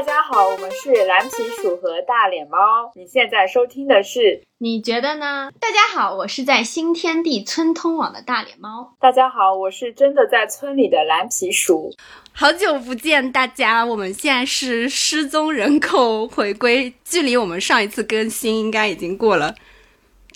[0.00, 2.90] 大家好，我们是蓝皮鼠和大脸猫。
[2.96, 4.40] 你现在收听的是？
[4.56, 5.50] 你觉得呢？
[5.60, 8.96] 大家好，我是在新天地村通网的大脸猫。
[8.98, 11.92] 大家好，我是真的在村里的蓝皮鼠。
[12.32, 13.84] 好久不见，大家！
[13.84, 19.54] 我们现在是失踪人口回归，距离我们上一次更新应该已经过了。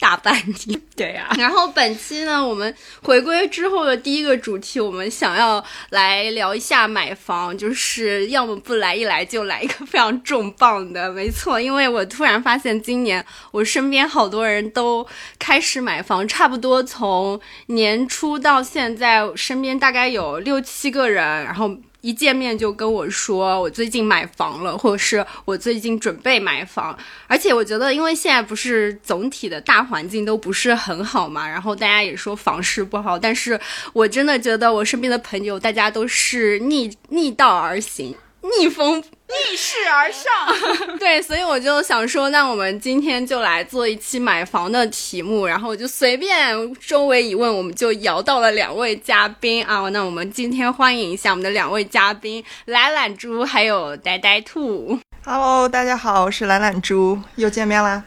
[0.05, 0.35] 大半
[0.67, 1.31] 年， 对呀。
[1.39, 11.59] 然后本期呢，我们回归之后的第一个主题，我们想要来聊一下买房，就是要么不来一来就来一个非常重磅的，没错。
[11.59, 15.07] 因为我突然发现，今年我身边好多人都
[15.39, 21.75] 开始买房，差不多从年初到现在，身边大概有六七个人，然后。
[22.05, 26.95] 一见面就跟我说我最近买房了，或者是我最近准备买房，
[27.27, 33.59] 而且我觉得，因为现在不是总体的大环境都不是很好嘛，然后大家也说房市不好，但是
[33.95, 38.15] 我真的觉得我身边的朋友大家都是逆逆道而行。
[38.61, 49.89] 逆风逆势而上， 对，所以我就想说，那我们今天就来做一期买房的题目，然后我就随便周围一问，我们就摇到了两位嘉宾啊。
[49.89, 54.99] 那我们今天欢迎一下我们的两位嘉宾，懒懒猪还有呆呆兔。
[55.25, 58.05] Hello，大家好，我是懒懒猪，又见面啦。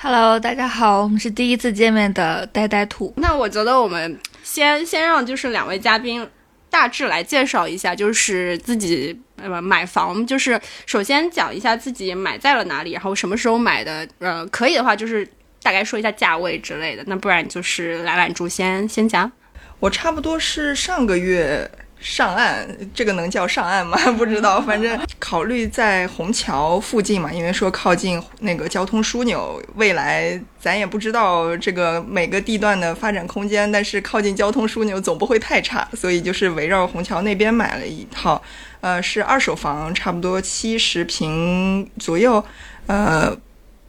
[0.00, 3.12] Hello，大家好，我们是第一次见面的呆呆兔。
[3.16, 6.28] 那我觉得我们先先让就是两位嘉宾。
[6.74, 15.24] 大致来介绍一下，就是自己呃买房，就是首先讲一下自己买在了哪里，然后什么时候买的，呃，可以的话就是
[15.62, 19.30] 大概说一下价位之类的，那不然就是来晚猪先先讲。
[19.78, 21.70] 我差不多是上个月。
[22.04, 23.96] 上岸，这个能叫上岸吗？
[24.12, 38.40] 不知道，反 正考虑在虹桥附近嘛，因为说靠近那个交通枢纽，未来咱也不知道这个每个地段的发展空间，但是靠近交通枢纽总不会太差，所以就是围绕虹桥那边买了一套，
[38.82, 42.44] 呃，是二手房，差不多七十平左右，
[42.86, 43.34] 呃，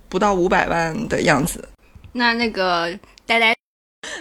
[0.08, 1.67] 不到五百万的样子。
[2.14, 3.55] 那那个呆呆。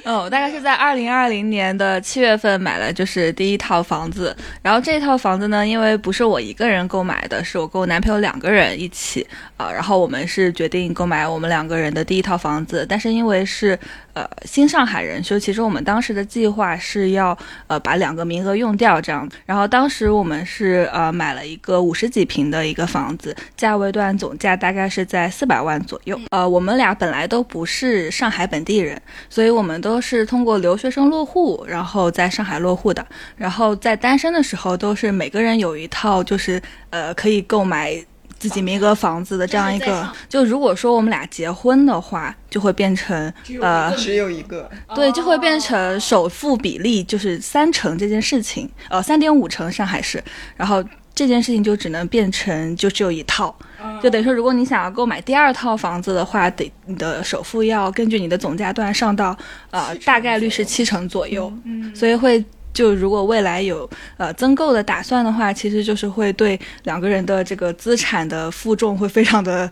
[0.04, 4.37] 嗯，我大概是在二零二零年的七月份买了，就是第一套房子。
[4.62, 9.26] 然后这套房子呢，因为不是我一个人购买的，是我跟我男朋友两个人一起
[9.56, 9.72] 啊。
[9.72, 13.78] 然后我们是决定购买我们两个人的第一套房子，但是因为是。
[14.15, 17.37] 呃，新上海人，就其实我们当时的计划是要
[17.67, 19.29] 呃把两个名额用掉这样。
[19.45, 26.19] 然后当时我们是呃买了一个五十几平的一个房子，价位段总价大概是在四百万左右。
[26.31, 33.05] 呃，我们俩本来都不是上海本地人，所以我们都是通过留学生落户，然后在上海落户的。
[33.37, 38.05] 然后在单身的时候，都是每个人有一套，就是呃可以购买。
[38.44, 43.32] 自己名个房子的这样一个，就如果说我们俩结婚的话，就会变成
[43.62, 50.22] 呃只有一个，对，就会变成首付比例就是三成这件事情，呃三点五成上海市，
[50.59, 50.84] 然后
[51.15, 53.56] 这件事情就只能变成就只有一套，
[54.03, 59.34] 就等于说如果你想要购买第二套房子的话，得你的首付要根据你的总价段上到
[59.71, 62.44] 呃大概率是七成左右，嗯，所以会。
[62.75, 69.71] 就如果未来有呃增购的打算的话，其实就是会对两个人的这个资产的负重会非常的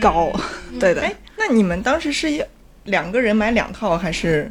[0.00, 0.30] 高，
[0.78, 1.00] 对的。
[1.00, 2.46] 哎，那你们当时是
[2.84, 4.48] 两个人买两套还是？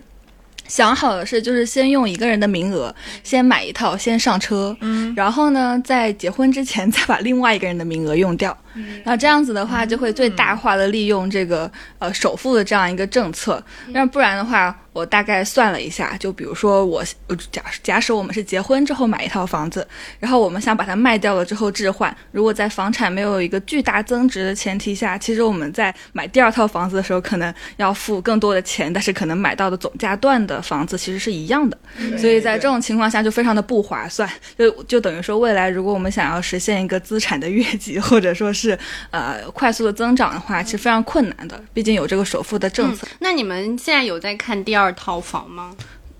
[0.67, 2.93] 想好的是，就是先用一个人的名额
[3.23, 14.73] 先买一套，先上车，嗯，然后呢，在结婚之前再把另外一个人的名额用掉，嗯，那这样子的话就会最大化的利用这个呃首付的这样一个政策，那不然的话。
[14.93, 17.03] 我大概算了一下，就比如说我
[17.51, 19.87] 假假使我们是结婚之后买一套房子，
[20.19, 31.77] 然后我们想把它卖掉了之后置换，如果在房产没有一个巨大增值的前提下，其实我们在买第二套房子的时候可能要付更多的钱，但是可能买到的总价段的房子其实是一样的，
[32.17, 34.27] 所以在这种情况下就非常的不划算，
[34.57, 38.77] 就就等于说未来如果我们想要实现一个资产的越级或者说是是
[39.11, 43.07] 呃快速的增长的话，其实非常困难的，毕竟有这个首付的政策。
[43.19, 44.93] 那你们现在有在看第二？
[44.97, 45.75] 套房吗？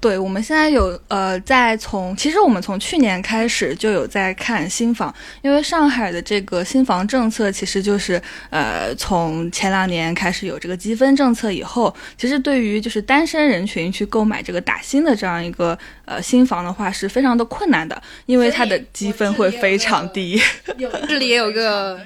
[0.08, 20.42] 对，我们现在有呃，在从其实我们从去年开始就有在看新房，因为上海的这个新房政策其实就是呃，从前两年开始有这个积分政策以后，其实对于就是单身人群去购买这个打新的这样一个呃新房的话是非常的困难的，因为它的积分会非常低。
[21.10, 22.00] 这里也有个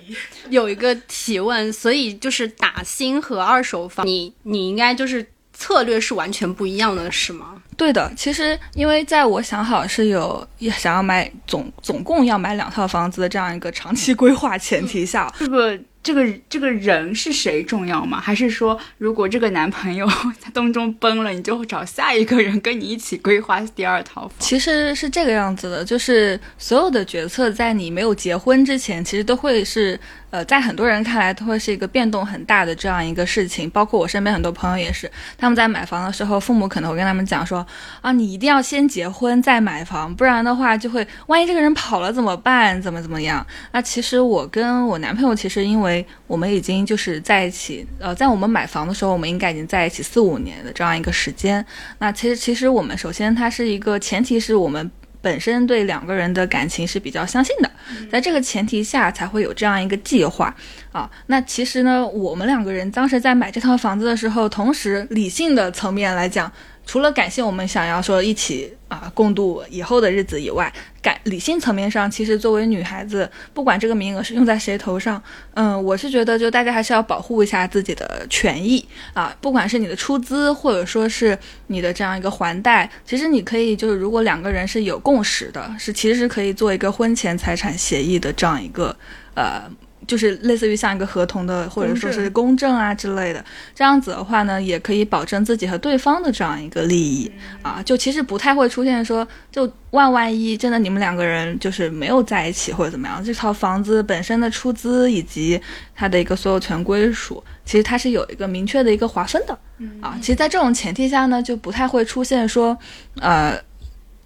[0.50, 5.24] 有一个提问，所以就是打新和二手房，你你应该就是。
[5.62, 7.62] 策略是完全不一样的，是吗？
[7.78, 18.20] 对的，其实因为在我想好是有想要买总总共要买两套房子的这样一个长期规划前提下，这个这个这个人是谁重要吗？
[18.20, 20.08] 还是说，如果这个男朋友
[20.40, 24.32] 在当中崩了，你就会找下一个人跟你一起规划第二套房？
[24.40, 30.00] 其实是这个样子的，就是所有的决策在你没有结婚之前，其实都会是。
[30.32, 33.70] 呃，在很多人看来，都会是一个变动很大的这样一个事情。
[33.70, 37.68] 包括我身边很多朋友也是，他们在买房的时候，父母可能会跟他们讲说
[38.00, 42.82] ：“啊，你一定要先结婚再买房，不然的话就会万一这个人跑了怎么办？
[42.82, 45.91] 怎么怎么样？”那其实我跟我男朋友，其实因为
[46.28, 51.66] 我们已经就是在一起，呃，在我们买房的时候，我们应该已经在一起四五年的这样一个时间。
[52.00, 54.92] 那其实，其实我们首先它是一个前提是我们。
[55.24, 57.70] 本身对两个人的感情是比较相信的，
[58.12, 60.52] 在这个前提下才会有这样一个计划
[60.92, 61.08] 啊。
[61.28, 66.52] 那其实呢，我们两个人当时在买这套房子的时候，同时理性的层面来讲。
[66.86, 75.22] 除了感谢我们想要说一起啊共度以后的日子以外，感理性层面上，其实作为女孩子，不管这个名额是用在谁头上，
[75.54, 81.38] 嗯，我是觉得就大家还是要保护一下自己的权益啊，不管是你的出资或者说是
[81.68, 88.96] 你的这样一个还贷，其实你可以就是如果两个人是有共识的，是其实是可以做一个婚前财产协议的这样一个
[89.36, 89.64] 呃。
[90.08, 93.44] 就是类似于像一个合同的，或者说是公证啊之类的，
[93.76, 97.32] 这样子的话呢，也可以保证自己和对方的这样一个利益
[97.62, 97.82] 啊。
[97.84, 105.62] 就其实不太会出现说，就万万一真的你们两个人就是没有在一起或者怎么样，这套房子本身的出资以及
[105.96, 109.58] 它的一个所有权归属，其实它是有一个明确的一个划分的
[110.02, 110.18] 啊。
[110.20, 112.78] 其实，在这种前提下呢，就不太会出现说，
[113.20, 113.58] 呃。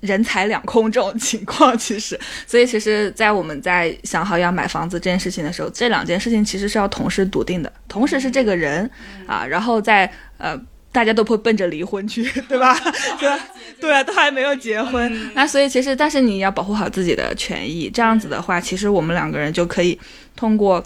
[0.05, 8.89] 人财两空这种情况，其实，所以其实，在我们在想好要买房子这件事情的时候，这两件事情其实是要同时笃定的，同时是这个人
[9.27, 10.59] 啊，然后在呃，
[10.91, 12.73] 大家都会奔着离婚去，对吧？
[13.19, 13.39] 对
[13.81, 19.99] 对啊，都还没有结婚，那所以其实，但是你要保护好自己的权益，这样子的话，其实我们两个人就可以
[20.35, 20.83] 通过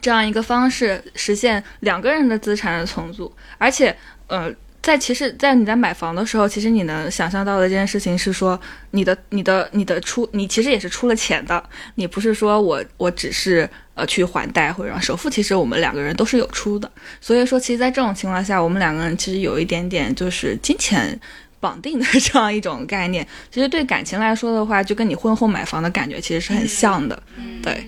[0.00, 3.96] 这样一个方式实现两个人的资产的重组，而且，
[4.28, 4.52] 呃。
[4.86, 8.56] 在其实，在你在买房的时候，其实你能想象到的这件事情是说，
[8.92, 11.60] 你的、你的、你的出，你其实也是出了钱的，
[11.96, 16.88] 你不是说我我只是呃去还贷或者首付，其实我们两个人都是有出的。
[17.20, 21.18] 所以说，其实，在这种情况下，我们两个人其实有一点点就是金钱
[21.58, 23.26] 绑定的这样一种概念。
[23.50, 27.20] 其实对感情来说的话，就跟你婚后买房的感觉其实是很像的，
[27.60, 27.84] 对。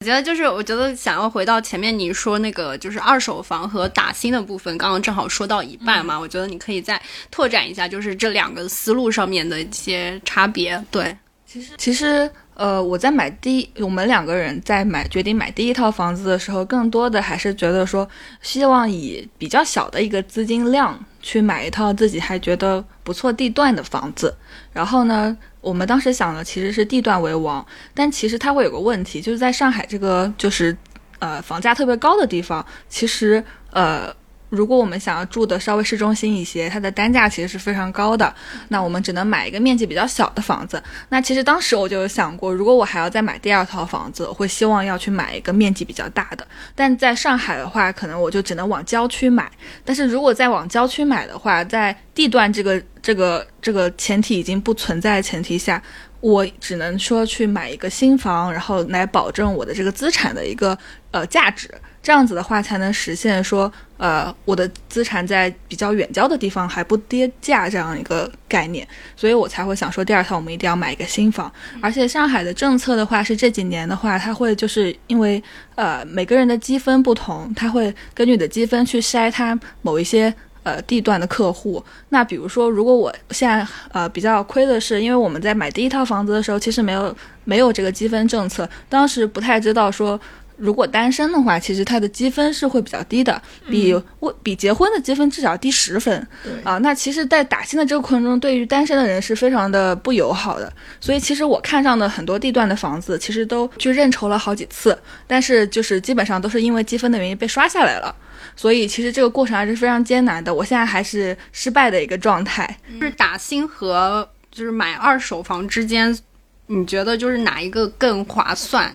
[0.00, 7.02] 我觉得就是，我觉得想要回到前面你说那个就是二手房和打新的部分，刚刚正好说到一半嘛，我觉得你可以再
[7.32, 10.80] 拓展一下，就是这两个思路上面的一些差别。
[10.88, 18.08] 对，其实其实呃，我在买第我们两个人在买决定买第一套房子的时候，更多的还是觉得说，
[18.40, 24.32] 希望以比较小的一个资金量去买一套自己还觉得不错地段的房子，
[24.72, 25.36] 然后呢。
[25.68, 30.76] 我们当时想的其实是地段为王，但其实它会有个问题，就是在上海这个就是，
[31.18, 34.14] 呃，房价特别高的地方，其实呃。
[34.50, 38.34] 如果我们想要住的稍微市中心一些，它的单价其实是非常高的，
[38.68, 40.82] 那我们只能买一个面积比较小的房子。
[41.10, 46.46] 那其实当时我就有想过，如果我还要再买第二套房子，我会希望要去买一个面积比较大的。
[46.74, 49.50] 但在上海的话，可能我就只能往郊区买。
[49.84, 55.82] 但是如果再往郊区买的话，在地段这个这个这个前提已经不存在的前提下，
[56.20, 60.76] 我只能说去买一个新房，然后来保证我的这个资产的一个
[61.10, 61.70] 呃价值。
[62.02, 68.86] 这样子的话，才能实现说，呃，我的资产在比较远郊的地方还不跌价这样一个概念，
[69.16, 71.52] 所以我才会想说，第二套我们一定要买一个新房。
[71.82, 75.42] 而且上海的政策的话，是这几年的话，它会就是因为
[75.74, 80.32] 呃每个人的积分不同，它会根据你的积分去筛它某一些
[80.62, 81.84] 呃地段的客户。
[82.08, 90.18] 那比如说，如果我现在呃比较亏的是，因为我们在买第一套房子的时候，其实没有没有这个积分政策，当时不太知道说。
[90.58, 96.26] 如果单身的话，其实他的积分是会比较低的，比我比结婚的积分至少低十分。
[96.64, 100.70] 啊，那其实，在打新的这个过程中，对于单身的人是非常的不友好的。
[101.00, 108.14] 所以，其实我看上的很多地段的房子，其实都去认筹了好几次，但是就是基本上都是因为积分的原因被刷下来了。
[108.56, 110.52] 所以，其实这个过程还是非常艰难的。
[110.52, 112.76] 我现在还是失败的一个状态。
[113.00, 116.18] 就是打新和就是买二手房之间，
[116.66, 118.92] 你觉得就是哪一个更划算？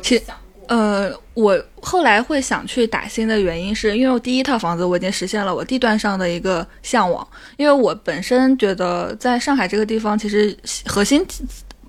[0.00, 0.22] 其实。
[0.72, 7.28] 呃，我后来会想去打新的原因，是因为我第一套房子我已经实现了我地段上的一个向往。
[7.58, 11.22] 因为我本身觉得在上海这个地方，其实核心，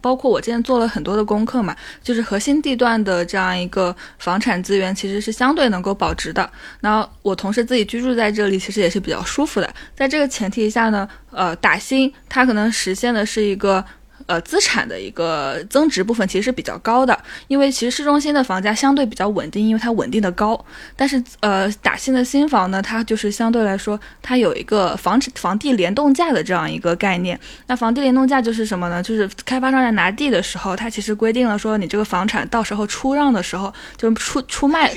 [0.02, 1.74] 包括我之前做了很多的功课嘛，
[2.04, 6.52] 就是核心地段的这样一个房产资源其实是相对能够保值的。
[6.82, 9.74] 然后我同时自己居住在这里，其实也是比较舒服的。
[9.96, 13.86] 在这个前提下呢，呃，打新它可能实现的是一个。
[14.26, 20.60] 呃资产的一个增值部分其实是比较高的，因为其实市中心的房价相对比较稳定，因为它稳定的高。
[20.96, 27.40] 但是呃打新的新房呢，它就是相对来说它有一个房产房地联动价的这样一个概念。
[27.68, 29.02] 那房地联动价就是什么呢？
[29.02, 34.94] 就是开发商在拿地的时候，它其实规定了说你这个房产到时候出让的时候就出出卖，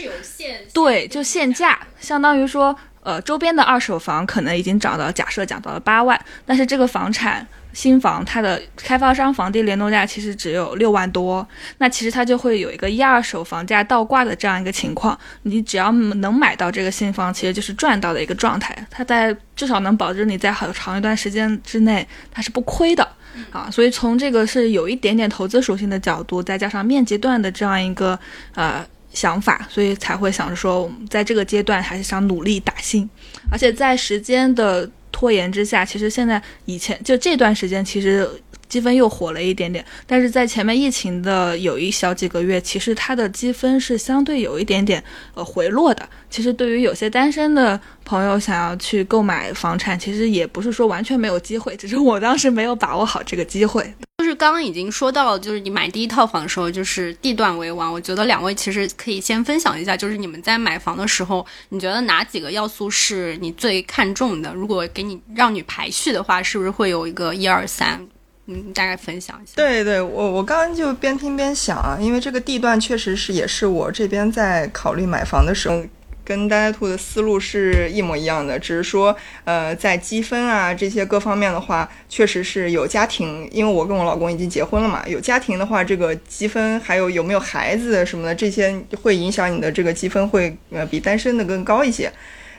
[0.73, 2.77] 对，就限价，相当于说。
[3.07, 15.17] 呃，周边的二手房可能已经涨到，假设涨到了八万，但是这个房产新房它的开发商房地联动价其实只有六万多，那其实它就会有一个一二手房价倒挂的这样一个情况。
[15.43, 23.07] 你只要能买到这个新房，其实就是赚到的一个状态，它在至少能保证你在很长一段时间之内它是不亏的
[23.51, 23.69] 啊。
[23.71, 28.19] 所以从这个是有一点点投资属性的角度，再加上面积段的这样一个
[28.55, 28.83] 呃。
[29.13, 33.09] 想法，所以才会想着说，我们在这个阶段还是想努力打新，
[33.51, 34.87] 而且在时间的
[35.17, 38.29] 拖延之下，其实现在以前就这段时间，其实
[38.69, 46.07] 积分又火了一点点，但是在前面疫情的有一小几个月，其实它的积分是相对有一点点呃回落的。
[46.29, 53.91] 其实对于有些单身的朋友想要去购买房产，其实也不是说完全没有机会，只是我当时没有把握好这个机会。
[54.29, 57.93] 是刚刚已经说到，就是你买第一套房的时候，就是地段为王。
[57.93, 64.53] 我觉得两位其实可以先分享一下，就是你们在买房的时候，你觉得哪几个要素是你最看重的？
[64.53, 68.07] 如果给你让你排序的话，是不是会有一个一二三？
[68.47, 69.53] 嗯，大概分享一下。
[69.57, 75.83] 对对，我我刚刚就边听边想啊，因为这个地段确实是也是我这边在考虑买房的时候。
[76.27, 92.13] 跟呆呆兔的思路是一模一样的，只是说，呃，在积分啊这些各方面的话，确实是有家庭，因为我跟我老公已经结婚了嘛，有家庭的话，这个积分还有有没有孩子什么的，这些会影响你的这个积分会呃比单身的更高一些。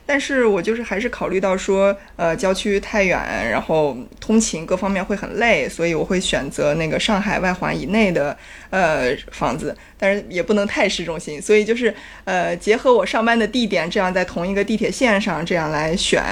[0.07, 3.19] 但是我就是还是考虑到说，呃，郊区太远，
[3.51, 8.35] 然后通勤各方面会很累，所以我会选择那个上海外环以内的
[8.69, 16.23] 呃房子，但是也不能太市中心，所以就是呃结合我上班的地点，这样在同一个地铁线上这样来选。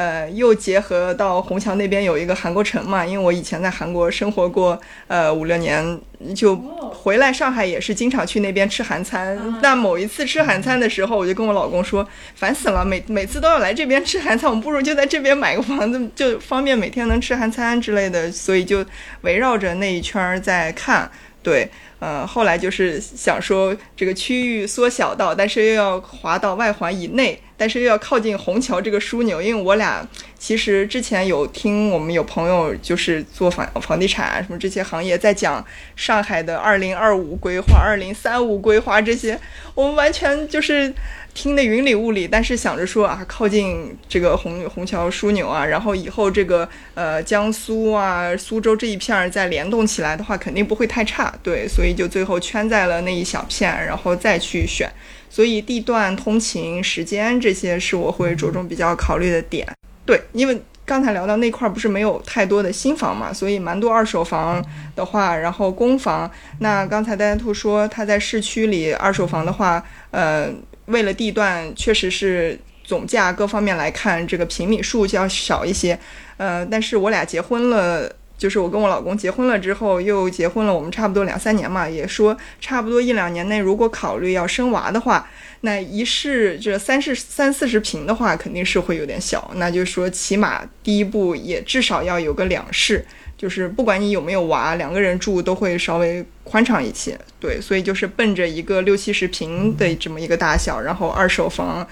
[0.00, 6.00] 呃，又结合到虹桥那边有一个韩国城嘛，因为我以前在韩国生活过，呃五六年，
[6.34, 9.38] 就回来上海也是经常去那边吃韩餐。
[9.60, 18.32] 那某一次吃韩餐的时候，我就跟我老公说，烦死了，每每次都要来这边吃韩餐，我们不如就在这边买个房子，就方便每天能吃韩餐之类的。
[18.32, 18.82] 所以就
[19.20, 21.10] 围绕着那一圈在看，
[21.42, 21.68] 对。
[21.98, 29.42] 呃，后来就是想说这个区域缩小到，但是又要划到外环以内，但是又要靠近虹桥这个枢纽。
[29.42, 35.62] 因为我俩其实之前有听我们有朋友就是做房房地产啊什么这些行业在讲
[35.94, 39.38] 上海的二零二五规划、二零三五规划这些，
[39.74, 40.94] 我们完全就是。
[41.32, 51.32] 听得云里雾里，但是想着说啊，靠近这个虹虹桥枢纽啊，然后以后这个呃江苏啊、苏州这一片儿再联动起来的话，肯定不会太差。
[51.40, 54.90] 对，所以就最后圈在了那一小片，然后再去选。
[55.30, 59.66] 所以地段、通勤时间这些是我会着重比较考虑的点。
[60.04, 64.62] 对，因为刚才聊到那块儿不是没有太多的新房嘛，所以蛮多二手房
[64.94, 66.30] 的话，然后公房。
[66.58, 70.52] 那刚才呆呆兔说他在市区里二手房的话，呃。
[70.86, 75.96] 为了地段，确实是总价各方面来看，这个平米数就要少一些。
[76.36, 85.28] 呃，但是我俩结婚了，就是我跟我老公结婚了之后，又结婚了，我们差不多两三年嘛，也说差不多一两年内，如果考虑要生娃的话，
[85.60, 89.50] 那一室这三室三四十平的话，肯定是会有点小。
[89.56, 93.04] 那就说起码第一步也至少要有个两室。
[93.36, 101.86] 就是不管你有没有娃，两个人住都会稍微宽敞一些，对，所以就是奔着一个六七十平的这么一个大小，然后二手房。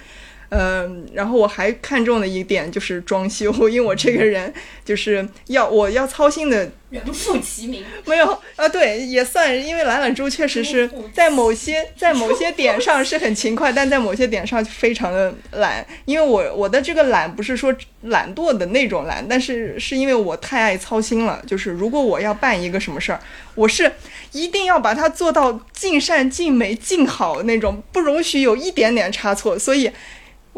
[1.13, 4.53] 然后我还看中的一点就是装修，因为我这个人
[4.85, 8.27] 就是要我要操心的人负其名，没有
[8.57, 15.87] 啊，对，也算，因为懒懒猪确实是在某些在某些点上是很勤快，但在某些点上非常的懒。
[16.07, 21.43] 因为我我的这个懒不是说懒惰的那种懒，但是是因为我太爱操心了。
[21.47, 23.21] 就是如果我要办一个什么事儿，
[23.55, 23.93] 我是
[24.33, 29.91] 一定要把它做到尽善尽美尽好那种，不容许有一点点差错，所以。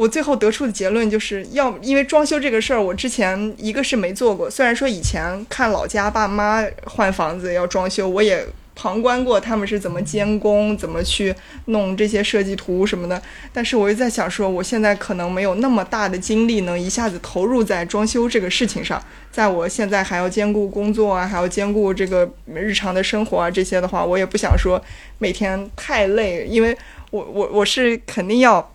[0.00, 4.48] 我最后得出的结论就是要，因为装修这个事儿，我之前一个是没做过。
[4.48, 11.34] 虽然说以前看老家爸妈换房子要装修，我也旁观过他们是怎么监工、怎么去
[11.66, 13.20] 弄这些设计图什么的。
[13.52, 18.98] 但是我又在想说，我现在可能没有那么大的精力能一下子投入在装修这个事情上。
[19.30, 24.82] 在我现在还要兼顾工作啊，还要兼顾这个日常的生活啊这些的话，我也不想说
[25.18, 26.74] 每天太累，因为
[27.10, 28.66] 我我我是肯定要。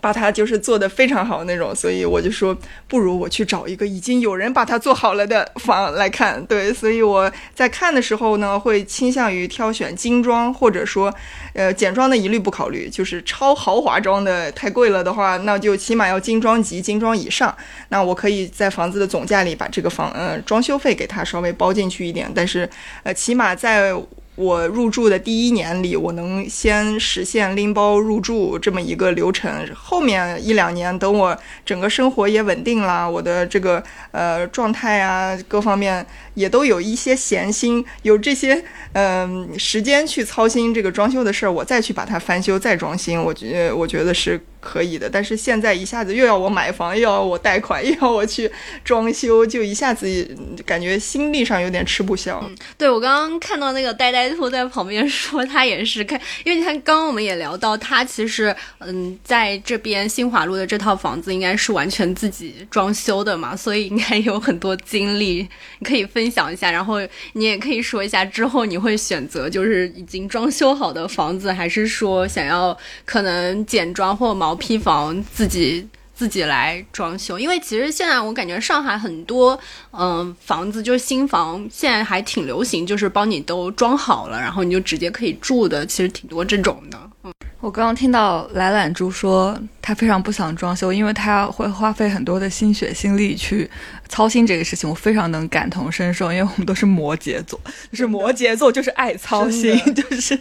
[0.00, 6.44] 把它就是做的非常好那种，所以我就说，不如我去找一个已经有人把它做好了的房来看。
[6.46, 11.12] 对，所以我在看的时候呢，会倾向于挑选精装，或者说，
[11.52, 17.54] 呃，简装的一律不考虑，就是超豪华装的太贵了的话，那就起码要精装级、精装以上。
[17.88, 22.68] 那我可以在房子的总价里把这个房，呃，装修费给它稍微包进去一点，但是，
[23.02, 23.94] 呃，起码在。
[24.38, 29.50] 我入住的第一年里，我能先实现拎包入住这么一个流程。
[29.74, 36.06] 后面一两年，等我整个生活也稳定了，我的这个呃状态啊，各方面
[36.38, 44.40] 也都有一些闲心，有这些嗯时间去操心这个装修的事儿，我再去把它翻修再装新，我觉我觉得是。
[44.60, 48.50] 可以的，但是现在一下子又要我买房，又要我贷款， 又要我去
[48.84, 52.44] 装修，就一下子感觉心力上有点吃不消。
[52.76, 66.96] 对我刚刚看到那个呆呆兔在旁边说，他也是看，因为你看刚刚我们也聊到，他其实嗯在这边新华路的这套房子应该是完全自己装修的嘛，所以应该有很多经历，你可以分享一下，然后
[67.32, 74.58] 你也可以说一下之后你会选择就是已经装修好的房子，还是说想要可能简装或毛。
[74.58, 79.56] 坯房自己自己来装修，因为其实现在我感觉上海很多
[79.92, 86.98] 嗯房子就是新房，现在还挺流行，就是帮你都装好了，然后你就直接可以住的，其实挺多这种的。
[87.22, 89.56] 嗯，我刚刚听到来懒猪说
[89.88, 93.70] 他非常不想装修，因为他会花费很多的心血心力去。
[94.10, 100.38] 操心这个事情，我非常能感同身受，因为我们都是摩羯座，就是摩羯座就是爱操心，就是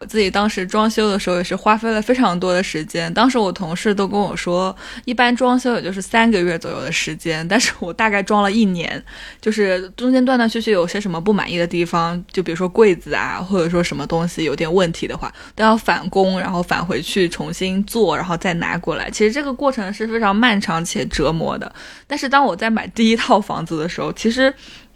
[0.00, 3.12] 我自己当时装修的时候也是花费了非常多的时间。
[3.12, 4.74] 当时我同事都跟我说，
[5.04, 9.02] 一般装修也就是三个月左右的时间，但是我大概装了一年，
[9.40, 19.10] 就是中间断断续续有些什么不满意的地方，就比如说柜子啊，或者说什么东西有点问题的话，都要返工，然后返回去重新做，然后再拿过来。
[19.10, 21.70] 其实这个过程是非常漫长且折磨的。
[22.06, 24.52] 但是当我在买第一套房子的时候，其实，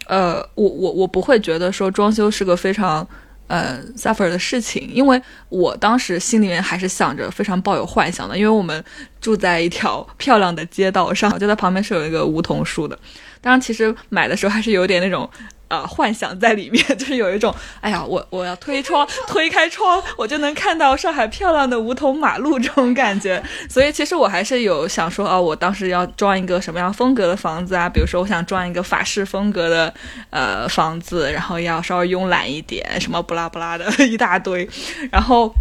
[0.07, 3.07] 呃，我我我不会觉得说装修是个非常
[3.45, 8.83] 呃 suffer 的事情，因为我当时心里面还是想着非常抱有幻想的，因为我们
[9.21, 12.97] 住在一条 漂亮的街道上，就在旁边是有一个梧桐树的。
[13.41, 15.29] 当然，其实买的时候还是有点那种。
[15.73, 23.41] 啊，幻想在里面， 就是有一种，哎呀，我我要推窗，推开窗，我就能看到上海漂亮的梧桐马路这种感觉。
[23.67, 27.89] 所以其实我还是有想说，啊，我当时要装一个什么样风格的房子啊？
[27.89, 29.91] 比如说，我想装一个法式风格的
[30.29, 34.69] 呃房子，然后要稍微慵懒一点，什么不拉不拉的 一大堆，
[35.11, 35.51] 然后。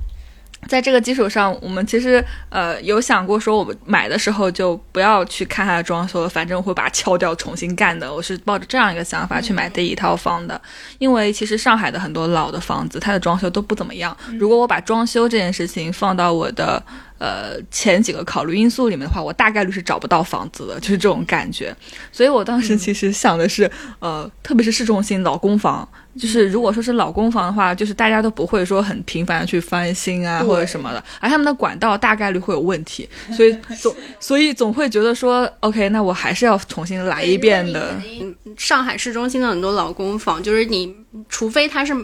[0.69, 8.13] 在这个基础上，我们其实呃有想过说，我们买的时候就不要去看它的装修了，反正我会把它敲掉重新干的。
[8.13, 10.61] 我是抱着这样一个想法去买第一套房的，
[10.99, 14.17] 因为其实上海的很多老的房子，它的装修都不怎么样。
[14.39, 16.83] 如果我把装修这件事情放到我的。
[17.23, 21.73] 呃，前几个考虑因素里面的话，我大概率是找不到房子的，就是这种感觉。
[22.11, 37.95] 所以我当时其实想的是，呃，特别是市中心老公房，就是如果说是老公房的话，就是大家都不会说很频繁的去翻新啊或者什么的，而他们的管道大概率会有问题， 所以总所以总会觉得说，OK，那我还是要重新来一遍的。
[38.57, 40.93] 上海市中心的很多老公房，就是你
[41.29, 41.95] 除非它是。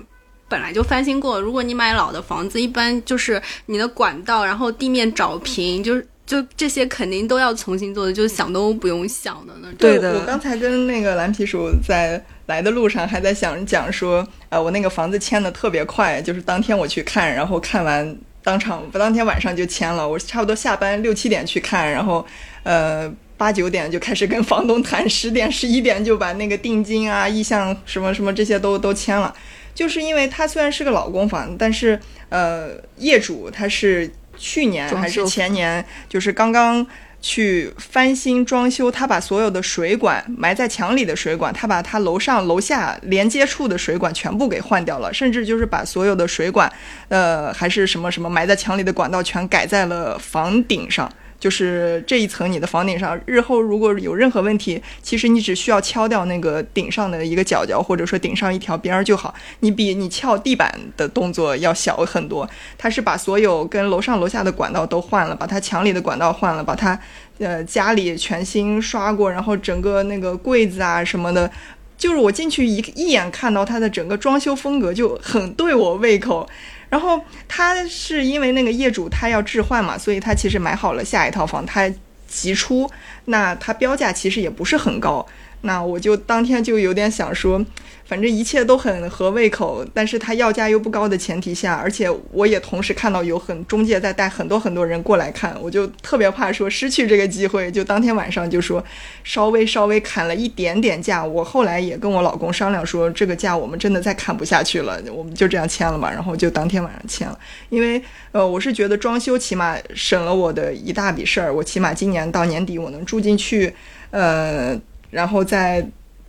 [0.49, 9.77] 本来就翻新过，如果你买老的房子，一般就是你的管道，然后地面找平，就是就这些肯定都要重新做的，就想都不用想的那种。
[9.79, 22.27] 对的，我刚才跟那个蓝皮鼠在来的路上还在想讲说，呃，我那个房子签的特别快，就是当天我去看，然后看完当场不当天晚上就签了，我差不多下班六七点去看，然后
[22.63, 29.35] 呃八九点就开始跟房东谈，十点十一点就把那个定金啊、意向什么什么这些都都签了。
[29.79, 31.97] 就是因为它虽然是个老公房，但是
[32.31, 36.85] 呃，业主他是去年还是前年，就是刚刚
[37.21, 46.69] 去翻新装修，他把所有的水管埋在墙里的水管，他把他楼上楼下连接处的水管全部给换掉了，甚至就是把所有的水管，
[47.09, 51.09] 呃，还是什么什么埋在墙里的管道全改在了房顶上。
[51.41, 59.33] 就是这一层你的房顶上，日后如果有任何问题，其实你只需要敲掉那个顶上的一个角角，或者说顶上一条边儿就好。
[59.61, 62.49] 你比你撬地板的动作要小很多。
[62.77, 66.99] 他是把所有跟楼上楼下的管道都换了，把他墙里的管道换了，把他
[67.39, 71.49] 呃家里全新刷过，然后整个那个柜子啊什么的，
[71.97, 76.49] 就是我进去一一眼看到他的整个装修风格就很对我胃口。
[76.89, 81.91] 然后他是因为那个业主他要置换嘛，所以他其实买好了下一套房，他
[82.27, 82.91] 急出，
[83.27, 85.27] 那他标价其实也不是很高，
[85.63, 87.65] 那我就当天就有点想说，
[88.05, 98.83] 反正一切都很合胃口，但是他要价又不高的前提下，而且我也同时看到有很中介在带很多很多人过来看，我就特别怕说失去这个机会，就当天晚上就说
[99.25, 101.25] 稍微稍微砍了一点点价。
[101.25, 106.09] 我后来也跟我老公商量说，这个价我们真的再砍不下去了，我们就这样签了吧。
[106.11, 108.01] 然后就当天晚上签了，因为
[108.33, 113.75] 呃，我是觉得装修起码省了我的一大笔事儿，我起码今年到年底我能住进去，
[114.13, 114.81] 呃。
[115.11, 115.87] 然后再，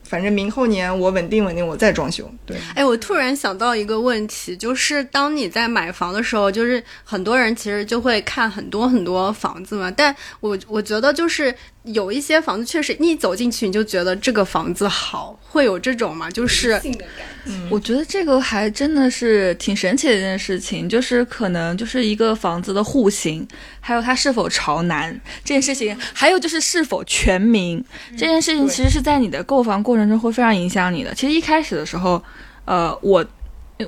[0.09, 2.29] 反正明后年我稳定稳定，我再装修。
[2.45, 16.81] 对，哎，我突然想到一个问题，就是当你在买房的时候，就是很多人其实就会看很多很多房子嘛，但我我觉得就是有一些房子确实你走进去你就觉得这个房子好，会有这种嘛，就是。
[17.45, 23.47] 嗯，我觉得这个还真的是挺神奇的一件事情，就是可能就是一个房子的户型，
[23.79, 31.13] 还有它是否朝南这件事情，还有就是是否全明这件事情，其实是在你的购房过程中会非常影响你的。
[31.13, 32.23] 其实一开始的时候，
[32.65, 33.25] 呃，我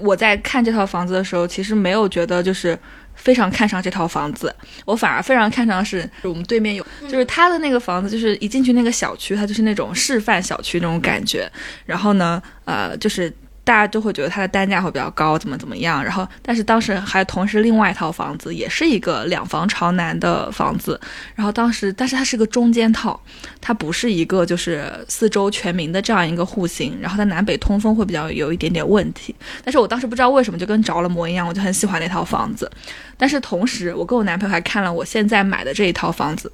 [0.02, 2.78] 我在看这套房子的时候，其实没有觉得就是
[3.14, 4.54] 非常看上这套房子，
[4.86, 11.50] 我反而非常看上是我们对面有，就是他的那个房子，就是一进去那个小区，它就是那种示范小区那种感觉，
[11.86, 13.32] 然后呢，呃，就是。
[13.72, 16.04] 大家都会觉得它的单价会比较高，怎么怎么样？
[16.04, 21.00] 然后，但是当时还同时另外一套房子，也是一个两房朝南的房子。
[21.36, 23.18] 然后当时，但是它是个中间套，
[23.62, 27.00] 它不是一个就是四周全明的这样一个户型。
[27.00, 29.34] 然后它南北通风会比较有一点点问题。
[29.64, 32.70] 但是我当时不知道为什么就跟着了魔一样，我就很喜欢那套房子。
[33.16, 36.52] 但是同时，我跟我男朋友还看了我现在买的这一套房子。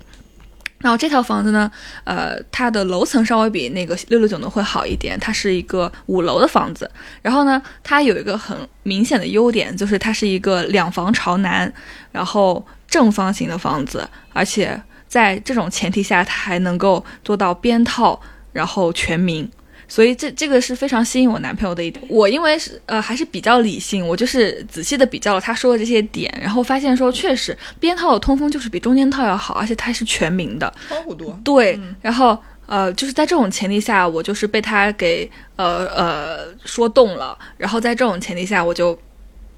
[0.79, 1.71] 然后这套房子呢，
[2.03, 6.89] 呃，它的楼层稍微比那个六六九呢会好一点，它是一个五楼的房子。
[7.21, 11.71] 然后呢，它有一个很明显的优点，就是它是一个两房朝南，
[12.11, 18.21] 然后正方形的房子，而且在这种前提下，它还能够做到边套，
[18.53, 19.49] 然后全明。
[19.87, 22.03] 所以这这个是非常吸引我男朋友的一点。
[22.09, 31.39] 我因为是呃还是比较理性，我就是仔细的比较了他说的这些点，然后发现说确实边套的通风就是比中间套要好，而且它是全明的，窗户多。
[31.43, 38.97] 对，然后呃就是在这种前提下，我就是被他给呃呃说动了，然后在这种前提下，我就。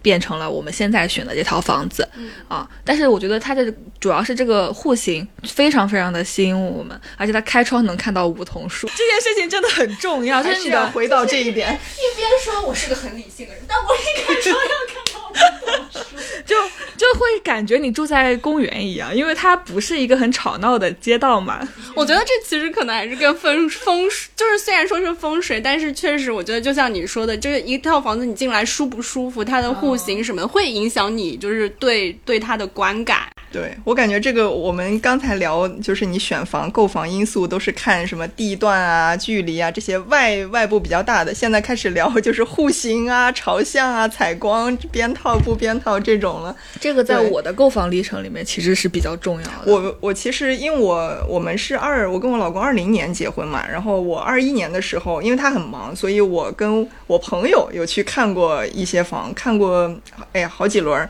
[0.02, 2.08] 变成了我们现在选的这套房子，
[2.48, 11.70] 啊，但是我觉得它的主要是这个户型非常非常的吸引我们，而且它开窗能看到梧桐树，这件事情真的很重要，还是要回到这一点。
[11.74, 15.09] 一边说我是个很理性的人，但我一开窗要看
[16.46, 16.56] 就
[16.98, 21.68] 就会感觉你住在公园一样，因为它不是一个很吵闹的街道嘛。
[21.96, 29.70] 我觉得这其实可能还是跟风风水，就是虽然说是风水，但是确实我觉得就像你说的，这个一套房子你进来舒不舒服，它的。
[29.80, 33.30] 户型什么会影响你，就是对对它的观感。
[33.52, 41.34] 对我感觉这个，我们刚才聊，就是你选房购房因素都是看什么地段啊、距离啊这些外外部比较大的。
[41.34, 46.56] 现在开始聊就是户型啊、朝向啊、采光、边套不边套这种了。
[46.80, 49.72] 这个在我的购房历程里面其实是比较重要的。
[49.72, 59.94] 我我其实因为我我们是二，我跟我老公二零年结婚嘛，然后我二一年的时候，因为他很忙，所以我跟我朋友有去看过一些房，看过。
[60.34, 61.10] 哎呀，好几轮，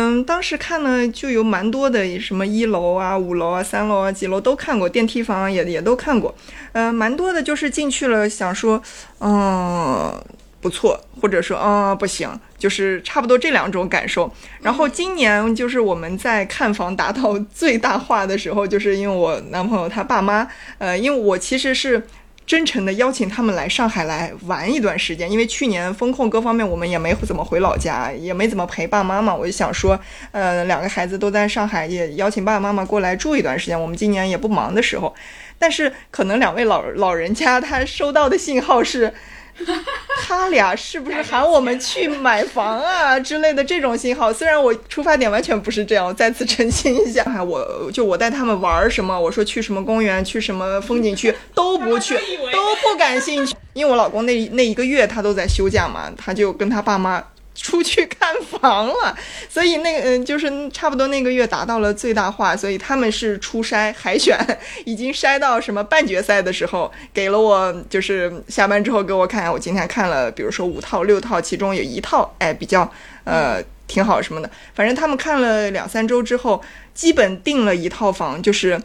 [0.00, 6.32] 嗯，当时看呢就有蛮多的，什么一楼啊、五楼啊、三楼啊、几楼都看过，电梯房也也都看过，
[6.70, 8.80] 嗯，蛮多的，就是进去了想说，
[9.18, 10.14] 嗯，
[10.60, 14.32] 不错，或者说，嗯，不行，就是差不多这两种感受。
[14.62, 20.46] 然后今年就是我们在看房达到最大化的时候，就是因为我男朋友他爸妈，
[20.78, 22.00] 呃，因为我其实是。
[22.48, 29.34] 真诚的邀请他们来上海来玩一段时间，因为去年风控各方面我们也没怎么回老家，也没怎么陪爸妈妈。
[29.34, 30.00] 我就想说，
[30.32, 33.78] 呃，两个孩子都在上海，也邀请爸爸妈妈过来住一段时间。
[33.78, 35.14] 我们今年也不忙的时候，
[35.58, 39.12] 但是可能两位老老人家他收到的信号是。
[40.26, 44.32] 他俩是不是喊我们去买房啊之类的这种信号？
[44.32, 52.14] 虽然我出发点完全不是这样，我再次澄清一下， 我就我带他们玩什么，我说去什么公园，去什么风景区都不去，
[52.52, 57.22] 都不感兴趣，因为我老公那那一个月他都在休假嘛，他就跟他爸妈。
[57.60, 59.16] 出去看房了，
[59.50, 64.38] 所以那个嗯，就是差不多那个月达到了最大化，所以他们是初筛海选，
[64.84, 72.88] 已经筛到什么半决赛的时候，给了我就是下班之后给我看，我今天看了，比如说五套六套，其中有一套哎比较
[73.24, 76.62] 呃挺好什么的，反正他们看了两三周之后，
[76.94, 78.80] 基本定了一套房，就是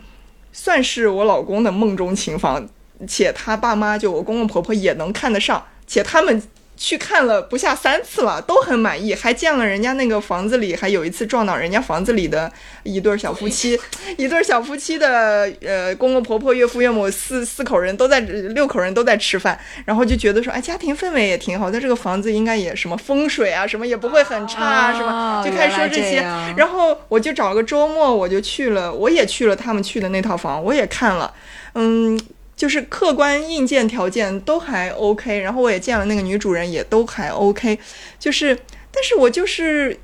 [0.51, 2.67] 算是我老公的梦中情房，
[3.07, 6.41] 且他爸妈就我公公婆婆也能看得上，且他们。
[6.75, 12.51] 去看了不下三次了，都很满意，还见了人家那个房子里，还有一次撞到人家房子里的
[12.83, 13.79] 一对小夫妻，
[14.17, 26.17] 一对小夫妻的呃公公婆婆、岳父岳母四四口人都在六口人都在吃饭，然后就觉得说，哎，家庭氛围也挺好，在这个房子应该也什么风水啊，什么也不会很差啊，什么就开始说这些，
[26.57, 31.33] 然后我就找个周末我就去了，我也去了他们去的那套房，我也看了，
[31.75, 32.19] 嗯。
[32.55, 37.77] 就是客观硬件条件都还 OK，然后我也见了那个女主人，也都还 OK。
[38.19, 38.55] 就是，
[38.91, 39.99] 但是我就是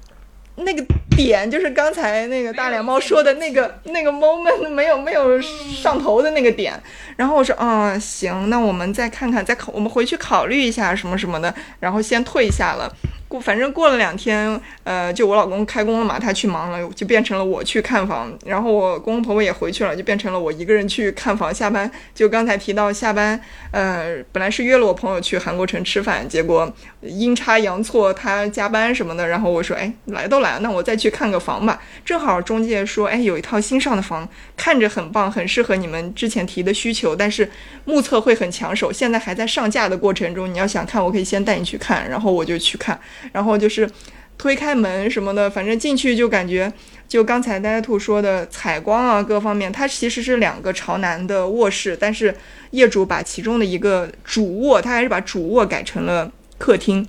[0.56, 0.84] 那个
[1.16, 6.74] 点，就是刚才那个大脸猫说的那个那个 moment 没有没有上头的那个点。
[7.16, 12.94] 然后我说，嗯，行，那我们再看看，再考，我们回去考虑一下什么什么的，然后先退下了。
[13.30, 21.54] 过反正过了两天，呃，就我老公开工了嘛，他去忙了，就变成了我去看房，然后我公公婆婆也回去了，就变成了我一个人去看房。
[21.54, 23.40] 下班就刚才提到下班，
[23.70, 31.80] 呃，本来是约了我朋友去韩国城吃饭，结果阴差阳错他加班什么的，然后我说，哎，来都来了，那我再去看个房吧。
[32.04, 37.48] 正好中介说，哎，有一套新上的房，看着很棒，很适合你们之前提的需求，但是
[37.86, 40.52] 目测会很抢手，现在还在上架的过程中。
[40.52, 43.00] 你要想看，我可以先带你去看，然后我就去看。
[43.32, 43.90] 然后就是
[44.38, 46.72] 推开门什么的，反正进去就感觉，
[47.08, 52.34] 就刚才呆呆兔说的采光啊，各方面，它其实是两个朝南的卧室，但是
[52.72, 57.08] 业主把其中的一个主卧，他还是把主卧改成了客厅，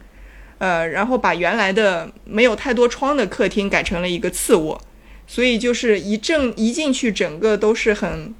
[0.58, 4.80] 呃，然后把原来的没有太多窗的客厅改成了一个次卧，
[5.26, 8.34] 所以就是一正一进去，整个都是很。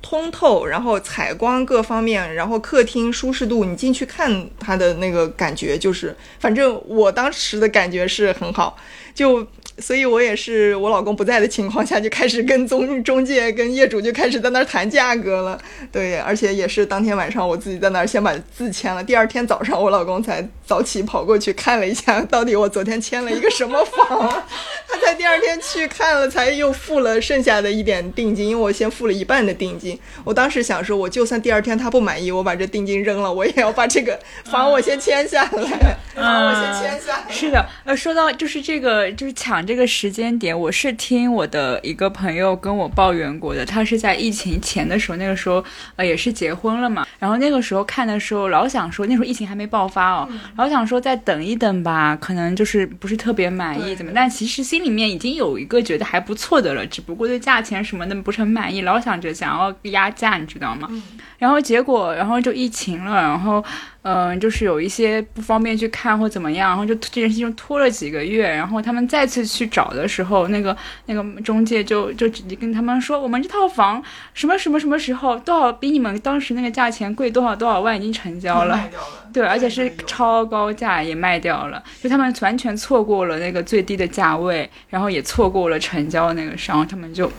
[0.00, 8.76] 通透，然后采光各方面，然后客厅舒适度，你进去看它的那个感觉，就是反正我当时的感觉是很好，
[9.14, 9.46] 就。
[9.80, 15.58] 所以我也是我老公不在的情况下就开始跟中中介跟业主就开始在那儿谈价格了，
[15.92, 24.44] 对，而且也是当天晚上我自己在那儿先把字签了，第二天早上我老公才早起跑过去看了一下，到底我昨天签了一个什么房，
[24.88, 37.24] 他才第二天去看了，才又付了剩下的一点定金，因为我先付了一半的定金，我当时想说，我就算第二天他不满意，我把这定金扔了，我也要把这个房我先签下来， 房我先签下。
[37.30, 39.67] 是的，呃，说到就是这个就是抢。
[39.68, 43.66] 这个时间点，我是听我的一个朋友跟我抱怨过的。
[43.66, 45.62] 他是在疫情前的时候，那个时候
[45.96, 47.06] 呃也是结婚了嘛。
[47.18, 50.26] 然后那个时候看的时候，老想说那时候疫情还没爆发哦，
[50.56, 54.10] 老想说再等一等吧，可能就是不是特别满意怎么？
[54.14, 60.88] 但其实心里面已经有一个觉得还不错的了，只不过对价钱什么的不是很满意，老想着想要压价，你知道吗？
[61.36, 63.62] 然后结果，然后就疫情了，然后。
[64.02, 70.74] 嗯，就是有一些不方便去看或怎么样，然后就这件事情拖了几个月，然后他们再次去找的时候，那个
[71.06, 78.88] 那个中介就就直接跟他们说，我们这套房什么什么什么时候多少比你们当时那个价钱贵多少多少万已经成交了，
[79.32, 87.30] 对，而且是超高价也卖掉了，就他们完全错过了那个最低的价位，然后也错过了成交那个商，他们就。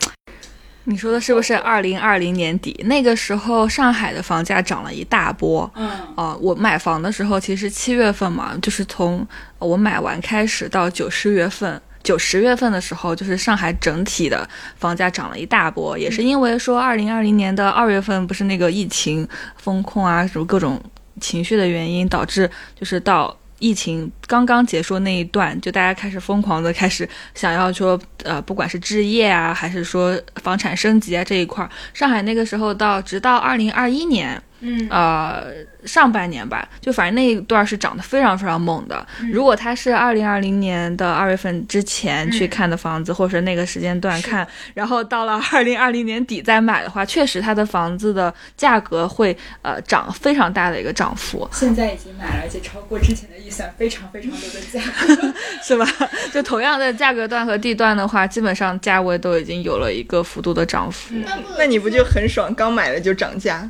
[0.89, 5.71] 你说的是不是二零二零年底那个时候，上海的房价涨了一大波？
[5.75, 9.25] 嗯，啊，我买房的时候其实七月份嘛，就是从
[9.59, 20.81] 我买完开始到九十月份，九十月份的时候，就是上海整体的房价涨了一大波，也是因为说二零二零年的二月份不是那个疫情风控啊，什么各种
[21.21, 23.38] 情绪的原因，导致就是到。
[23.59, 34.41] 疫情刚刚结束那一段，就大家开始疯狂的开始想要说，呃，不管是置业啊，还是说房产升级啊这一块儿，上海那个时候到直到二零二一年。
[34.61, 35.45] 嗯，呃，
[35.85, 39.05] 上半年吧，就反正那一段是涨得非常非常猛的。
[39.31, 51.47] 如果他是二零二零年的二月份之前去看的房子，或者是那个时间段看，然后到了二零二零年底再买的话，确实他的房子的价格会呃涨非常大的一个涨幅。
[51.53, 54.81] 现在已经买了，而且超过之前的预算非常非常多的价，
[55.63, 55.85] 是吧？
[56.33, 61.15] 就同样的价格段和地段的话，基本上价位都已经有了一个幅度的涨幅。
[61.57, 62.53] 那你不就很爽？
[62.53, 63.69] 刚买了就涨价？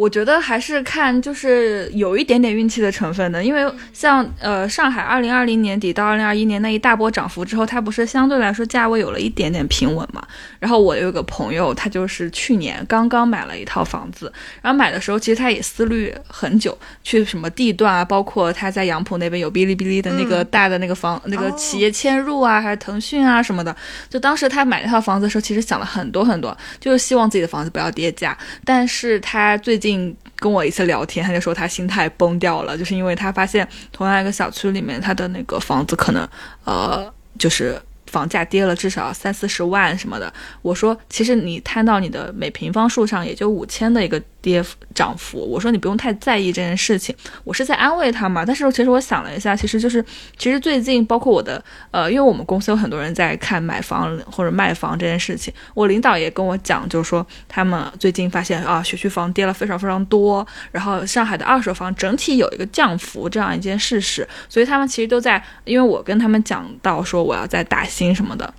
[0.00, 10.26] 我觉得还是看，就是有一点点运气的成分的，因为像呃上海二零二零年底到二零二一年那一大波涨幅之后，它不是相对来说价位有了一点点平稳嘛？
[10.58, 14.32] 然后我有个朋友，他就是去年刚刚买了一套房子，
[14.62, 23.76] 然后买的时候其实他也思虑很久，去什么地段啊，包括他在杨浦那边有哔哩哔哩的那个大的那个房那个企业迁入啊，还是腾讯啊什么的，
[24.08, 28.34] 就当时他买那套房子的时候，其实想了很多很多，就是希望自己的房子不要跌价，
[28.64, 29.89] 但是他最近。
[30.36, 36.28] 跟我一次聊天，他就说他心态崩掉了，就是因为他发现同样一个小区里面，他的那个房子可能，
[36.64, 40.32] 呃，就是房价跌了至少三四十万什么的。
[40.62, 45.38] 我说，其实你摊到你的每平方数上也就五千的一个跌涨幅。
[45.38, 48.44] 我说你不用太在意这件事情，我是在安慰他嘛。
[48.44, 50.04] 但是其实我想了一下，其实就是
[50.36, 68.52] 其实最近包括我的呃，因为我们公司有很多人在看买房或者卖房这件事情，我领导也跟我讲，就是说他们最近发现啊，学区房跌了非常非常多，然后上海的二手房整体有一个降幅这样一件事实，所以他们其实都在，因为我跟他们讲到说我要在打新什么的。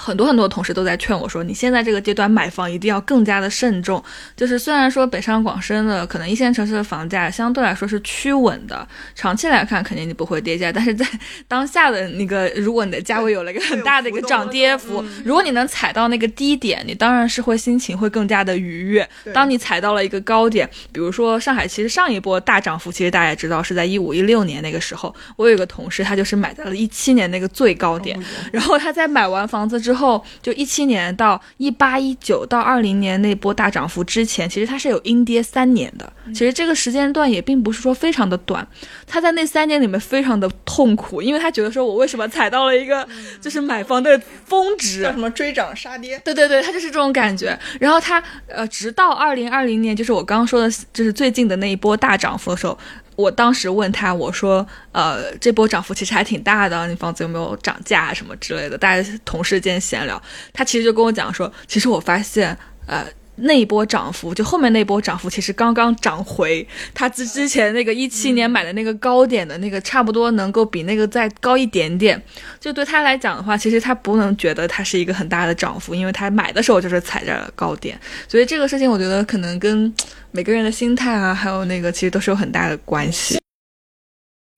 [0.00, 4.02] 很多很多同事都在劝我说，你现在这个阶段买房一定要更加的慎重。
[4.34, 11.06] 就是虽然说北上广深的可能一线城市的房价相对来说是趋稳的，长期来看肯定你不会跌价，但是在
[11.46, 19.06] 当下的那个，如果你的价位有了一个很大的一个涨跌幅，如果你能踩到那个低点，你当然是会心情会更加的愉悦。
[19.34, 28.18] 当你踩到了一个高点，比如说上海，其实上一波大涨幅，其实大家也知道是在一五一六年那个时候，我有一个同事，他就是买在了一七年那个最高点，
[28.52, 36.12] 然后他在买完房子之之后，就一七年到一八一九到二零年那波大涨幅之前，其实它是有阴跌三年的。
[36.28, 38.64] 其实这个时间段也并不是说非常的短，
[39.04, 43.04] 他在那三年里面非常的痛苦，因为他觉得说我为什么踩到了一个
[43.40, 46.16] 就是买房的峰值，叫什么追涨杀跌？
[46.24, 47.58] 对对对，他就是这种感觉。
[47.80, 52.78] 然后他呃，直到二零二零年，就是我刚刚说的，就是最近的那一波大涨幅的时候。
[53.20, 58.78] 我当时问他，我说，呃，这波涨幅其实还挺大的，你房子有没有涨价什么之类的？
[58.78, 60.20] 大家同事间闲聊，
[60.52, 62.56] 他其实就跟我讲说，其实我发现，
[62.86, 63.06] 呃，
[63.36, 72.22] 那一波涨幅，就后面那波涨幅，其实刚刚涨回他之之前那个一七年买的那个高点的那个，差不多能够比那个再高一点点。
[72.58, 79.92] 就对他来讲的话，其实他不能觉得它是一个很大的涨幅，因为他买的时候就是踩着高点，所以这个事情我觉得可能跟。
[80.32, 83.40] 每个人的心态啊，还有那个，其实都是有很大的关系。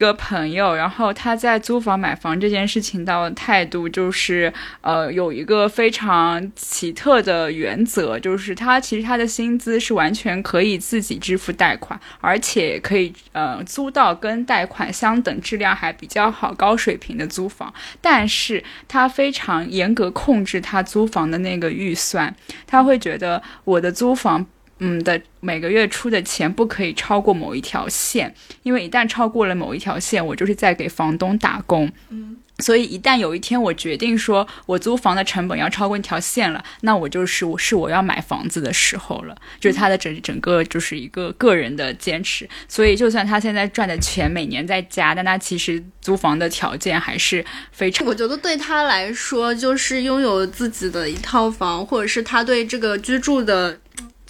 [0.03, 22.35] 一个朋友，然后他在租房买房这件事情的态度，就是呃，有一个非常奇特的原则，就是他其实他的薪资是完全可以自己支付贷款，而且可以呃租到跟贷款相等、质量还比较好、高水平的租房，但是他非常严格控制他租房的那个预算，
[22.67, 24.45] 他会觉得我的租房。
[24.85, 31.89] 嗯的每个月出的钱不可以超过某一条线，因为一旦超过了某一条线，我就是在给房东打工。
[32.09, 39.37] 嗯，所以一旦有一天我决定说我租房的成本要超过一条线了，那我就是我是我要买房子的时候了。
[39.61, 42.49] 就是他的整整个就是一个个人的坚持。
[42.67, 48.05] 所以就算他现在赚的钱每年在加，但他其实租房的条件还是非常。
[48.05, 53.79] 我觉得对他来说，就是拥有自己的一套房，或者是他对这个居住的。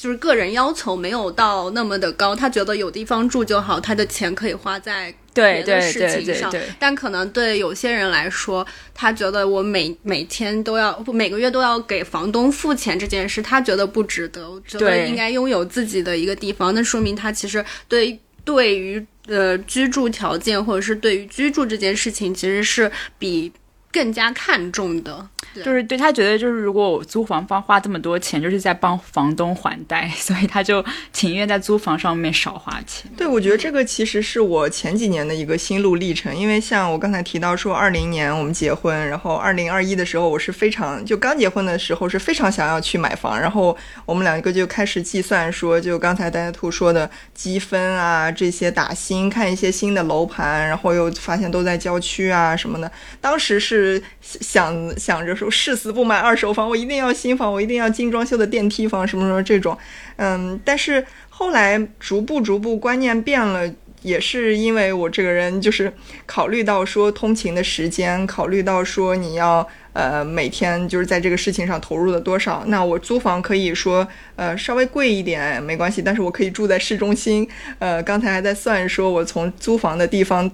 [0.03, 6.53] 就是个人要求没有到那么的高，他觉得有地方住就好，他的钱可以花在别的事情上。
[6.77, 14.51] 但可能对有些人来说，他觉得我每每天都要不每个月都要给房东付钱这件事，他觉得不值得。
[14.51, 23.53] 我觉得应该拥有自己的一个地方，那说明他其实对对于呃居住条件或者是对于居住这件事情，其实是比
[23.93, 25.29] 更加看重的。
[25.57, 33.11] 就是对他觉得，就是如果我租房方花这么多钱，就是在帮房东还贷， 所以他就情愿在租房上面少花钱。
[33.17, 36.35] 对，我觉得这个其实是我前几年的一个心路历程。
[36.35, 52.91] 因为像我刚才提到说，二零年我们结婚，然后二零二一的时候，我是非常就刚结婚的时候是非常想要去买房，然后我们两个就开始计算说，就刚才大家图说的积分啊这些打新，看一些新的楼盘，然后又发现都在郊区啊什么的。
[53.21, 55.42] 当时是想想着。
[55.51, 59.77] 誓死不买二手房，我一定要新房，我一定要精装修的电梯房，什么什么这种，
[60.17, 65.93] 嗯，但是后来逐步逐步观念变了，也是因为我这个人就是
[66.27, 80.51] 考虑到说通勤的时间，考虑到说你要呃每天就是在这个事情上投入了多少，那我租房可以说呃稍微贵一点没关系，但是我可以住在市中心，呃，刚才还在算说我从租房的地方。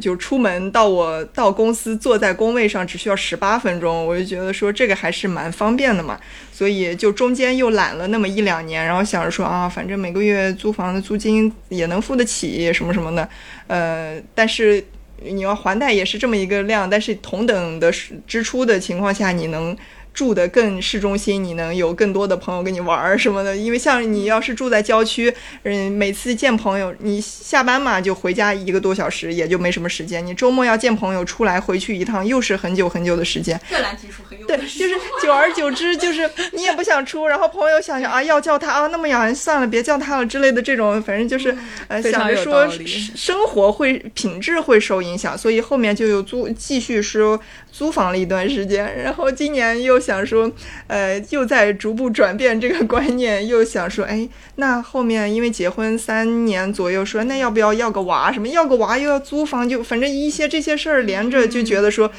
[0.00, 6.18] 就出门到我到公司坐在工位上只需要十八分钟，我就觉得说这个还是蛮方便的嘛，
[6.52, 13.28] 所以就中间又懒了那么一两年，然后想着说啊，反正每个月租房的租金也能付得起什么什么的，
[13.66, 14.84] 呃，但是
[15.22, 17.92] 你要还贷也是这么一个量，但是同等的
[18.26, 19.76] 支出的情况下，你能。
[20.12, 23.56] 住的更市中心，你能有更多的朋友跟你玩儿什么的。
[23.56, 30.24] 因为像你要是住在郊区，嗯，每次见朋友，你下班嘛就回家一个多小时，也就没什么时间。
[30.24, 33.58] 你周末要见朋友出来回去一趟，又是很久很久的时间。
[33.68, 41.56] 这蓝皮书很有对，就是久而久之，就是你也不想出，然后朋友想想啊，要叫他啊，那么远，算了，别叫他了之类的这种，反正就是
[41.88, 42.68] 呃想着说
[43.14, 47.40] 生活会品质会受影响，所以后面就有租继续说
[47.72, 50.02] 租房了一段时间，然后今年又。
[50.02, 50.50] 想说，
[50.88, 58.32] 呃，又在逐步转变这个观念，又想说，哎，那后面因为结婚三年左右，说那要不要要个娃？
[58.32, 62.10] 什么要个娃又要租房，就反正一些这些事儿连着，就觉得说，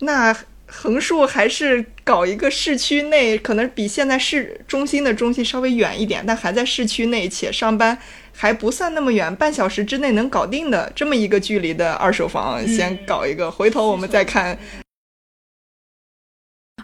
[0.00, 7.96] 那横竖还是搞一个市区内，可能比现在市中心的中心稍微远一点，但还在市区内，且上班
[8.36, 14.58] 还不算那么远，半小时之内能搞定的这么一个距离的二手房，先搞一个，回头我们再看。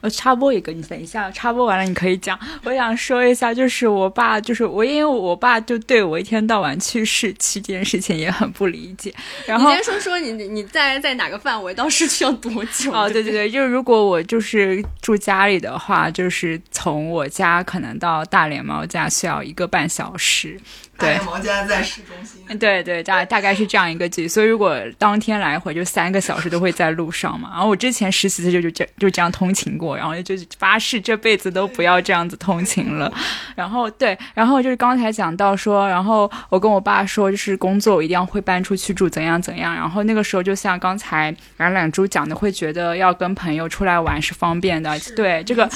[0.02, 2.38] 我插播一个，你等一下，插播完了你可以讲。
[2.64, 9.14] 我想说一下，就是我爸，就是我，因为我爸就对我一天到晚去市区这件事情也很不理解。
[9.46, 12.92] 然后你先说说你你在在哪个范围到市区要多久？
[12.92, 20.58] 哦，对对对，就是如果我就是住家里的话，就是从我家可能到大连猫家需要一个半小时。
[20.98, 22.58] 对，毛家在市中心。
[22.58, 27.50] 对对，大大概是这样一个距离，所以如果当天来回就三个小时都会在路上嘛。
[27.52, 33.12] 然后我之前实习的时候就就就这样通勤过，然后就发誓这辈子都不要这样子通勤了。
[33.54, 39.74] 然后对，然后就是刚才讲到说，然后我跟我爸说，就是工作我一定要会搬出去住，怎样怎样。
[39.74, 44.98] 然后那个时候就像刚才冉冉珠讲的，会觉得要跟朋友出来玩是方便的。
[45.14, 45.70] 对，这个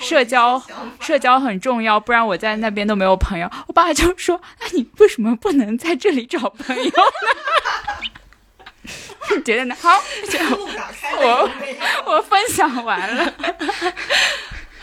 [0.00, 0.62] 社交
[1.00, 3.50] 社交很重要，不然我在那边都没有朋友。
[3.66, 4.38] 我爸就说。
[4.60, 6.90] 那你为什么不能在这里找朋友呢？
[9.44, 9.76] 觉得呢？
[9.80, 10.02] 好，
[11.20, 11.50] 我
[12.06, 13.34] 我分享完了。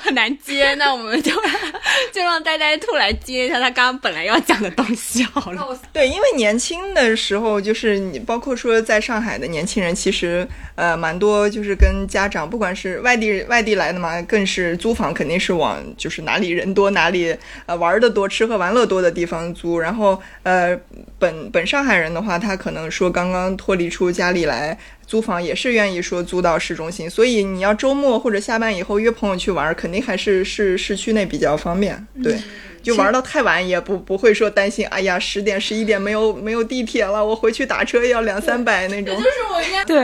[0.05, 1.31] 很难接，那我们就
[2.13, 5.77] 就让呆呆兔来接一下他刚刚本来要讲的东西好了。
[5.91, 17.35] 对，因为年轻的时候，就是你包括说在上海的年轻人，其实呃蛮多，就是跟家长，不管是外地外地来的嘛，更是租房肯定是往就是哪里人多哪里
[17.65, 19.79] 呃玩的多、吃喝玩乐多的地方租。
[19.79, 20.79] 然后呃
[21.17, 24.77] 本本上海人的话，他可能说刚刚脱离出家里来。
[25.07, 32.05] 租房也是愿意说租到市中心，所以你要周末或者下班以后约朋友去玩，肯定还是市市区内比较方便。
[32.23, 32.37] 对，
[32.85, 39.15] 就玩到太晚也不不会说担心，哎呀十点十一点没有没有地铁了，我回去打车要两三百那种。
[39.15, 39.97] 就是我应该对，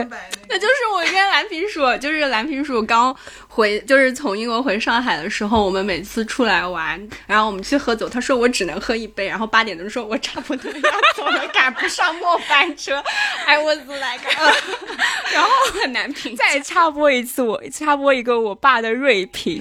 [0.48, 3.14] 那就是我跟蓝皮鼠，就是蓝皮鼠刚。
[3.54, 12.96] 回就是从英国回上海的时候，我们每次出来玩，然后我们去喝酒，他说我只能喝一杯，然后八点钟说我差不多要走了， 赶不上末班车
[13.44, 14.24] ，I was like，
[15.34, 15.50] 然后
[15.82, 16.34] 很难评。
[16.34, 19.60] 再插播一次，我插播一个我爸的锐评。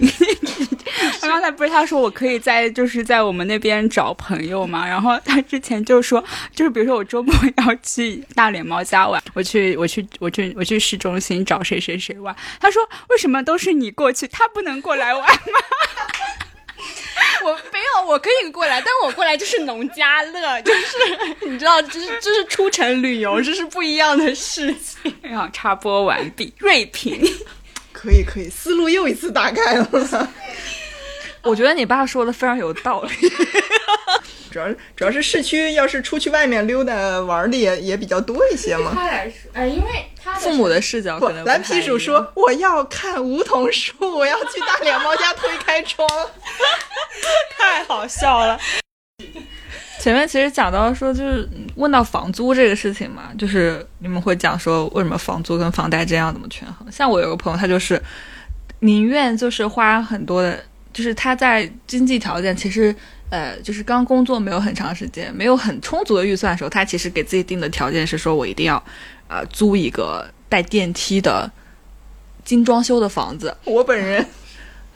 [1.21, 7.33] 他刚才不是他说我可以在就是在我们那边找朋友嘛，然后他之前就说，就是比如说我周末
[7.65, 13.91] 要去大脸猫家玩，我去我去我去我去市中心找谁谁谁玩，他说为什么都是你？
[13.91, 15.59] 过去，他不能过来玩吗？
[17.43, 25.13] 我没有，我可以过来，但我过来就是农家乐，就是你知道，这是这是出城旅游，这是不一样的事情。
[25.21, 27.21] 然后，插播完毕，锐评，
[27.91, 29.87] 可以可以，思路又一次打开了。
[31.43, 33.09] 我觉得你爸说的非常有道理。
[34.51, 34.67] 主要
[34.97, 38.91] 主要是市区，要是出去外面溜达玩的也也比较多一些嘛。
[38.93, 41.45] 他来说，哎，因为他父母的视角可能。
[41.45, 46.05] 蓝皮鼠说：“我要看梧桐树，我要去大脸猫家推开窗。
[47.57, 48.59] ”太好笑了。
[50.01, 56.91] 前面其实讲到说，就是问到房租这个事情嘛，就是你们会讲说，为什么房租跟房贷这样怎么权衡？
[56.91, 58.01] 像我有个朋友，他就是
[58.79, 60.61] 宁愿就是花很多的，
[60.93, 62.95] 就是他在经济条件其实。
[63.31, 68.83] 呃，就是刚工作没有很长时间，没有很充足的预算的时候，他其实给自己定的条件是说，我一定要，
[69.29, 71.49] 呃，租一个带电梯的
[72.43, 73.55] 精装修的房子。
[73.63, 74.27] 我本人，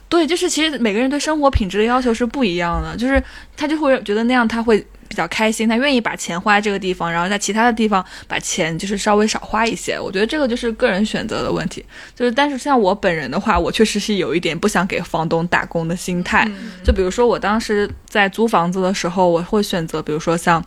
[0.10, 3.24] 对，就是其实每个人对生活品质的要求是不一样的，就是
[3.56, 4.86] 他就会觉得那样他会。
[5.08, 10.00] 比较开心，他愿意把钱花在这个地方，然后在其他的地方把钱就是稍微少花一些。
[10.00, 11.84] 我觉得这个就是个人选择的问题。
[12.16, 16.50] 就是，但是像我本人的话，我确实是有一点不想给房东打工的心态。
[16.84, 20.64] 就比如说，我当时在租房子的时候，我会选择，比如说像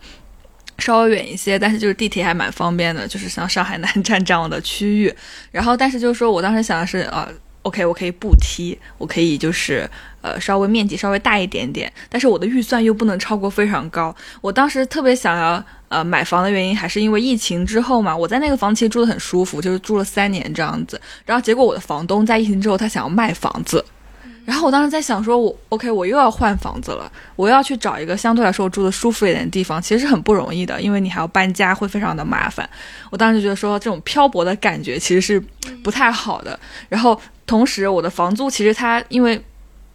[0.79, 5.13] 稍微远一些，但是就是地铁还蛮方便的，就是像上海南站这样的区域。
[5.51, 7.29] 然后，但是就是说我当时想的是，呃
[7.63, 9.89] ，OK，我可以不踢，我可以就是。
[10.21, 14.15] 呃，稍微面积稍微大一点点，但是我的预算又不能超过非常高。
[14.41, 21.01] 我当时特别想要呃买房的原因，还是因为疫情之后嘛，我在那个房其实住的很舒服，就是住了三年这样子。
[21.25, 23.83] 然后结果我的房东在疫情之后，他想要卖房子，
[24.45, 32.69] 然后我当时在想说，我 OK，我又要换房子了，我要去找一个相对来说我住的舒服一点的地方，其实是很不容易的，因为你还要搬家，会非常的麻烦。
[33.11, 35.41] 我当时就觉得说，这种漂泊的感觉其实是
[35.85, 36.59] 不太好的。
[36.89, 37.19] 然后
[37.49, 39.43] 同时，我的房租其实它因为。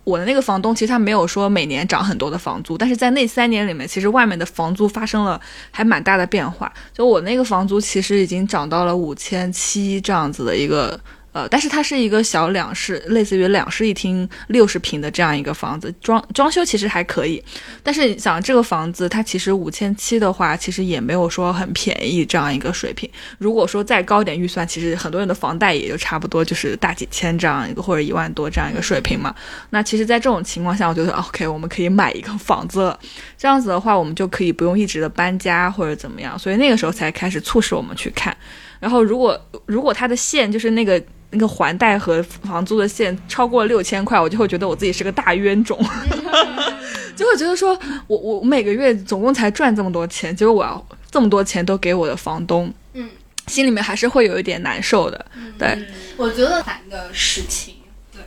[0.06, 5.39] 我的那个房东其实他没有说每年涨很多的房租，但是在那三年里面，其实外面的房租发生了
[5.72, 6.70] 还蛮大的变化。
[6.91, 10.99] 就我那个房租其实已经涨到了五千七这样子的一个
[11.34, 17.43] 呃，但是它是一个小两室，类似于两室一厅六十平的这样一个房子，装装修其实还可以。
[17.81, 23.09] 但是想这个房子，它其实五千七的话，其实也没有说很便宜这样一个水平。
[23.39, 29.34] 如果说再高点预算，其实很多人的房贷也就差不多就是大几千这样一个或者一万多这样一个水平嘛。
[29.71, 32.99] 那其实，在这种情况下，我觉得 OK，我们可以买一个房子了。
[33.39, 36.38] 这样子的话，我们就可以不用一直的搬家或者怎么样。
[36.38, 38.38] 所以那个时候才开始促使我们去看。
[38.79, 41.03] 然后如果如果它的线就是那个。
[41.34, 45.77] 那个还贷和房租的线超过六千块，我就会觉得我自己是个大冤种，
[47.15, 47.77] 就会觉得说
[48.07, 53.09] 我我每个月总共才赚这么多钱，结果我要这么多钱都给我的房东，嗯，
[53.47, 55.25] 心里面还是会有一点难受的。
[55.57, 55.77] 对，
[56.17, 57.75] 我觉得难的事情。
[58.11, 58.21] 对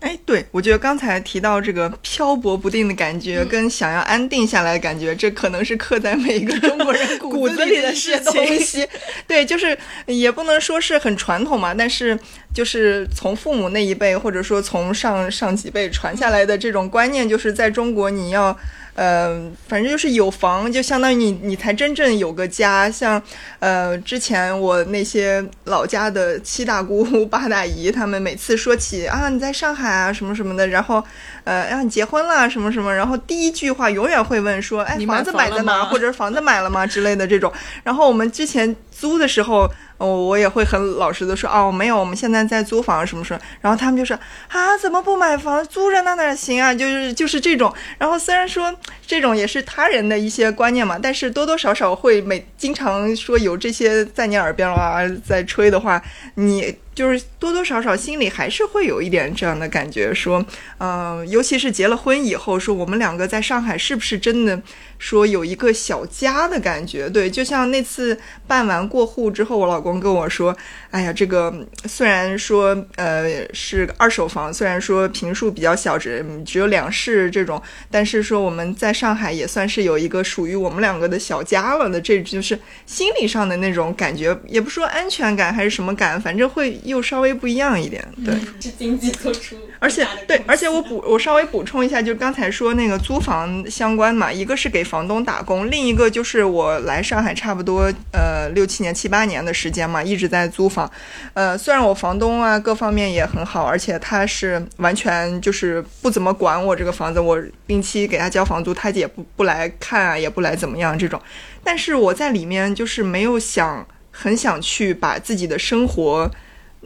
[0.00, 8.86] 哎，对，我觉得刚才提到这个漂泊不定的感觉，跟想要安定下来的感觉，这可能是刻在每一个中国人 骨子里的事东西。
[9.26, 12.16] 对，就是也不能说是很传统嘛，但是
[12.58, 18.58] 就是从父母那一辈，或者说从上上几辈传下来的这种观念，就是在中国你要。
[18.98, 22.90] 呃，反正就是有房，就相当于你，你才真正有个家。
[22.90, 23.22] 像，
[23.60, 31.00] 呃，之前我那些老家的七大姑 八大姨，他们每次说起啊，你在上海啊，什么什么的，然后，
[31.44, 37.52] 呃，让你结婚了，什么什么，然后第一句话永远会问说，哎，房子买在哪儿，或者房子买了吗之类的这种。
[37.84, 39.70] 然后我们之前租的时候。
[39.98, 46.72] 哦，我也会很老实的说，哦，没有，我们现在在租房什么什么，然后他们就说，啊，怎么不买房租着那哪行啊？
[46.72, 48.72] 就是就是这种，然后虽然说
[49.04, 56.00] 这种也是他人的一些观念嘛，但是多多少少会每经常说有这些在你耳边啊在吹的话，
[56.34, 56.72] 你。
[56.98, 60.44] 就是多多少少心里还是会有一点这样的感觉，说，
[60.78, 64.60] 嗯，尤其是结了婚以后，说我们两个在上海是不是真的
[64.98, 67.08] 说有一个小家的感觉？
[67.08, 68.18] 对，就像那次
[68.48, 70.56] 办完过户之后，我老公跟我说，
[70.90, 86.76] 哎呀，这个虽然说呃是二手房，虽然说平数比较小，只只有两室这种，但是说我们在上海也算是有一个属于我们两个的小家了的，这就是心理上的那种感觉，也不说安全感还是什么感，反正会。
[86.88, 100.90] 又稍微不一样一点，对，是经济做出，而且对，而且我补，我稍微补充一下，就刚才说那个租房相关嘛，一个是给房东打工，另一个就是我来上海差不多呃六七年七八年的时间嘛，一直在租房，
[101.34, 111.20] 呃，虽然我房东啊各方面也很好，而且他是完全就是不怎么管我这个房子，我定期给他交房租，他也不不来看啊，也不来怎么样这种，
[111.62, 116.30] 但是我在里面就是没有想很想去把自己的生活。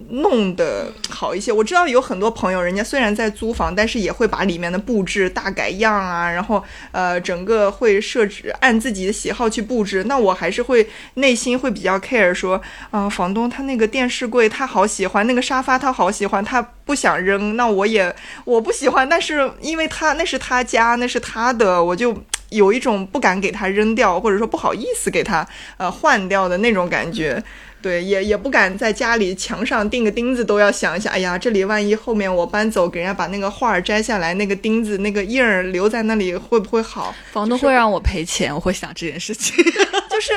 [0.09, 1.53] 弄得好一些。
[1.53, 10.05] 我知道有很多朋友，人家虽然在租房，但是也会把里面的布置大改样啊，然后呃，整个会设置按自己的喜好去布置。
[10.05, 17.57] 那我还是会内心会比较 care，说啊，房东他那个电视柜他好喜欢，那个沙发他好喜欢，他不想扔。
[17.57, 18.15] 那我也
[18.45, 22.17] 我不喜欢，但是因为他那是他家，那是他的，我就
[22.49, 27.43] 有一种不敢给他扔掉，或者说不好意思给他呃换掉的那种感觉。
[27.83, 31.11] 对，也也不敢在家里墙上钉个钉子，都要想一下。
[31.11, 37.13] 哎呀，这里万一后面我搬走，给人家把那个画摘下来，那个钉子、那个印儿留在那里，会不会好？
[37.33, 39.53] 房东会让我赔钱，我会想这件事情，
[40.13, 40.33] 就是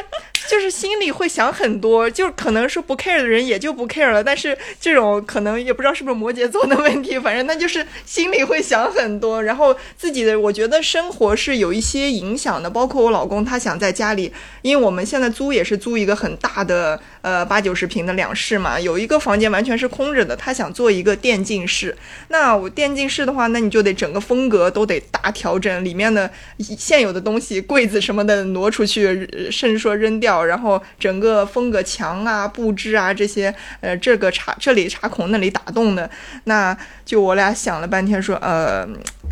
[0.49, 4.23] 就是心里会想很多，就可能说不 care 的人也就不 care 了。
[4.23, 9.43] 但是这种可能也不知道是不是摩羯座的问题，反正那就是心里会想很多。
[9.43, 14.31] 然后自己的，我觉得生活是有一些影响的，包括我老公他想在家里，
[14.63, 17.35] 因为我们现在租也是租一个很大的呃。
[17.35, 20.33] 呃，八九十平的两室嘛，有一个房间完全是空着的。
[20.37, 21.93] 他想做一个电竞室，
[22.29, 29.29] 那我电竞室的话，那你就得整个风格都得大调整，里面的现有的东西，柜子什么的挪出去，
[29.65, 36.07] 甚至说扔掉，然后整个风格墙啊、布置啊这些，呃，这个插这里插孔，那里打洞的，
[36.43, 38.87] 那就我俩想了半天，说呃。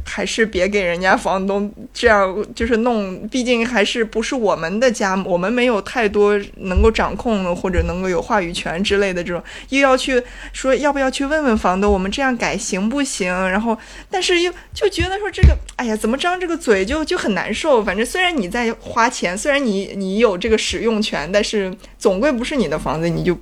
[0.05, 10.21] 还是别给人家房东这样就是弄，毕竟还是不是我们的家，我们没有太多能够掌控或者能够有话语权之类的这种，又要去
[10.51, 13.31] 说要不要去问问房东，我们这样改行不行？
[13.49, 13.77] 然后，
[14.11, 17.81] 但是又就觉得说这个，哎呀，怎么张这个嘴就就很难受。
[17.81, 23.37] 反正虽然你在花钱，虽然你你有这个使用权，但是总归不是你的房子，你就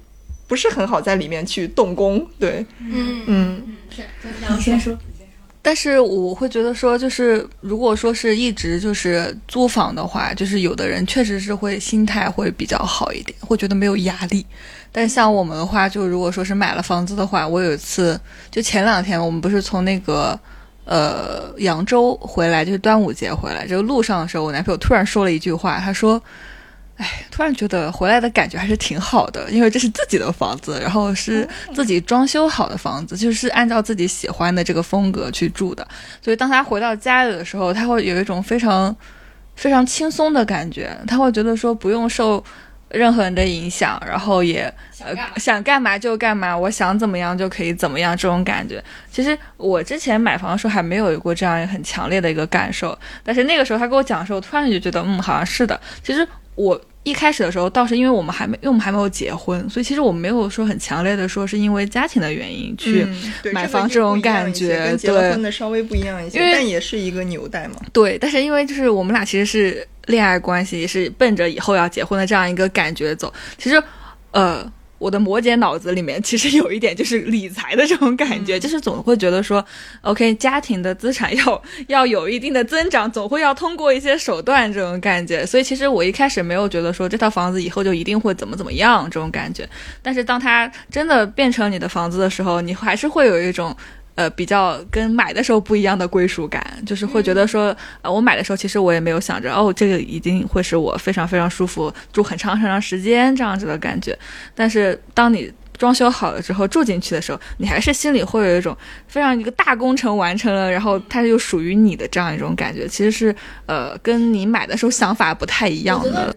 [0.48, 2.28] 不是很好在里面去动工。
[2.38, 4.04] 对，嗯嗯，是，
[4.50, 4.98] 你先说。
[5.64, 14.44] 但是我会觉得说，就是如果说是一直就是租房的话，就是有的人确实是会心态会比较好一点，会觉得没有压力。
[14.92, 18.20] 但像我们的话，就如果说是买了房子的话，我有一次
[18.50, 20.38] 就前两天我们不是从那个
[20.84, 26.20] 呃扬州回来，就是端午节回来，这个路上的时候，我男朋友突然说了一句话，他说。
[27.02, 35.88] 哎，突然觉得回来的感觉还是挺好的，因为这是自己的房子，然后是自己装修好的房子，就是按照自己喜欢的这个风格去住的。
[36.22, 38.96] 所以当他回到家里的时候，他会有一种非常
[39.56, 42.44] 非常轻松的感觉，他会觉得说不用受
[42.90, 44.72] 任何人的影响，然后也
[45.04, 48.84] 呃想干嘛就干嘛，我想怎么样就可以怎么样，这种感觉。
[49.12, 55.82] 其实我之前买房的时候还没有过这样很强烈的一个感受，但是那个时候他跟我讲的时候，突然就觉得嗯，好像是的。
[56.04, 56.80] 其实我。
[57.04, 63.06] 一开始的时候倒是因为我们还没，因为我们还没有结婚，所以其实我们没有说很强烈的说是因为家庭的原因去
[63.52, 67.76] 买房这种感觉，跟结婚的稍微不一样一些，但也是一个纽带嘛。
[67.92, 73.34] 对，但是因为就是我们俩其实是恋爱关系，也是奔着以后要结婚的这样一个感觉走。
[73.58, 73.82] 其实，
[74.32, 74.72] 呃。
[75.02, 79.66] 我的摩羯脑子里面其实有一点就是理财的这种感觉，就是总会觉得说
[80.02, 85.44] ，OK，家庭的资产要 要有一定的增长，总会要通过一些手段这种感觉。
[85.44, 89.68] 所以其实我一开始没有觉得说这套房子以后就一定会怎么怎么样这种感觉。
[90.04, 93.76] 但是当它真的变成你的房子的时候，你还是会有一种。
[94.22, 104.16] 呃，比较跟买的时候不一样的归属感，就是会觉得说，呃，我买的时候其实我也没有想着，哦，这个一定会是我非常非常舒服住很长很长时间这样子的感觉。
[104.54, 112.88] 但是当你装修好了之后住进去的时候，你还是心里会有一种非常一个大工程完成了，然后它又属于你的这样一种感觉。
[112.88, 116.36] 其实是呃，跟你买的时候想法不太一样的。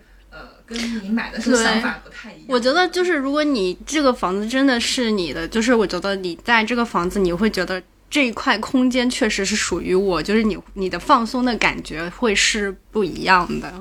[0.66, 2.44] 跟你买的是想法不太一样。
[2.48, 13.72] 我觉得就是，如果你这个房子真的是你的，就是我觉得你在这个房子，你会觉得这一块空间确实是属于我，就是你你的放松的感觉会是不一样的。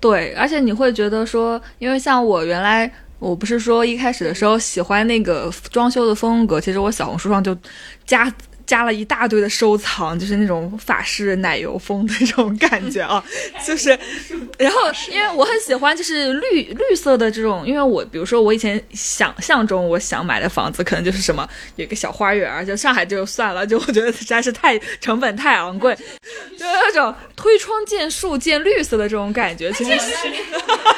[0.00, 7.56] 对，而且你会觉得说，因为像我原来，我不是说一开始的时候喜欢那个装修的风格，其实我小红书上就
[8.04, 8.32] 加。
[8.66, 13.22] 加了一大堆的收藏，就是那种法式奶油风的那种感觉啊，
[13.66, 13.90] 就是，
[14.58, 14.78] 然后
[15.10, 25.94] 因为我很喜欢就是绿绿色的这种，因为我比如说我以前想象中我想买的房子可能就是什么有个小花园，就上海就算了，就我觉得实在是太成本太昂贵，
[26.58, 30.16] 就那种推窗见树见绿色的这种感觉，其实是，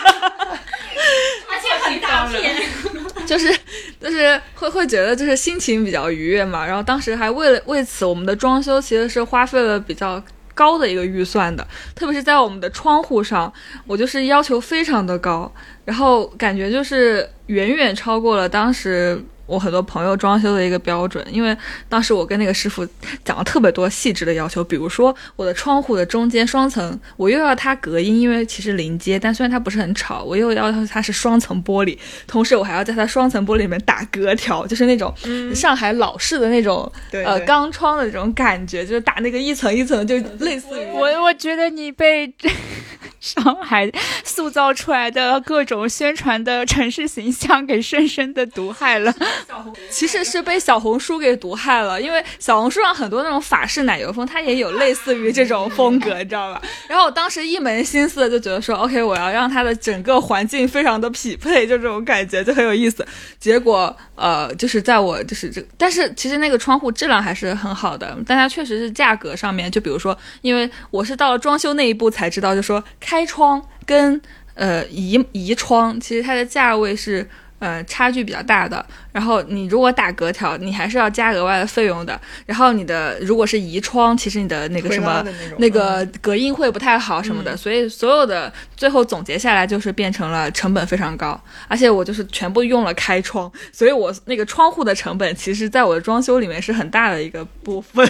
[1.51, 2.57] 而且很大片。
[3.27, 3.53] 就是，
[4.01, 10.23] 就是会会觉得就是心情比较愉悦嘛，然后当时还为了为此，我们的装修其实是花费了比较
[10.55, 13.53] 高的一个预算的，特别是在我们的窗户上，
[13.87, 15.53] 我就是要求非常的高，
[15.85, 19.21] 然后感觉就是远远超过了当时。
[19.47, 21.57] 我很多朋友装修的一个标准，因为
[21.89, 22.87] 当时我跟那个师傅
[23.25, 35.15] 讲了特别多细致的要求，比如说我的窗户的中间双层，我又要它隔音，因为其实临街，但虽然它不是很吵，我又要求它是双层玻璃，同时我还要在它双层玻璃里面打隔条，就是那种
[35.55, 42.33] 上海老式的那种呃钢窗的那种感觉，就是打那个一层一层，就类似于我我觉得你被
[43.21, 43.91] 上海
[44.25, 49.13] 塑造出来的各种宣传的城市形象给深深的毒害了。
[49.91, 56.63] 其实是被小红书给毒害了，因为小红书上很多那种法式奶油风，它也有类似于这种风格，你知道吧？
[56.89, 63.07] 然后我当时一门心思的就觉得说，OK，我要让它的整个环境非常的匹配，就这种感觉就很有意思。
[63.39, 74.21] 结果，呃，就是在我就是这，但是其实那个窗户质量还是很好的，但它确实是价格上面，就比如说，因为我是到了装修那一步才知道，就说开窗跟
[74.55, 77.29] 呃移移窗，其实它的价位是。
[77.59, 78.85] 呃，差距比较大的。
[79.13, 82.21] 然后你如果打隔条，你还是要加额外的费用的。
[82.45, 85.25] 然后你的如果是移窗，其实你的那个什么
[85.59, 87.57] 那个隔音会不太好什么的。
[87.57, 91.41] 所以所有的最后总结下来就是变成了成本非常高。
[91.67, 98.07] 而且我就是全部用了开窗，所以我那个窗户的成本，其实在我的装修里面是很大的一个部分。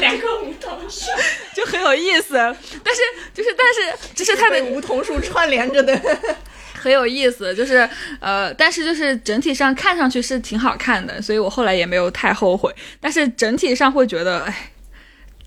[0.00, 1.10] 两个梧桐树
[1.54, 3.00] 就很有意思，但是
[3.34, 6.00] 就是但是就是它的梧桐树串联着的。
[6.84, 7.88] 很有意思，就是
[8.20, 12.70] 呃，但是就是整体上看上去是挺好看的，所以我后来也没有太后悔。
[13.00, 14.70] 但是整体上会觉得，哎。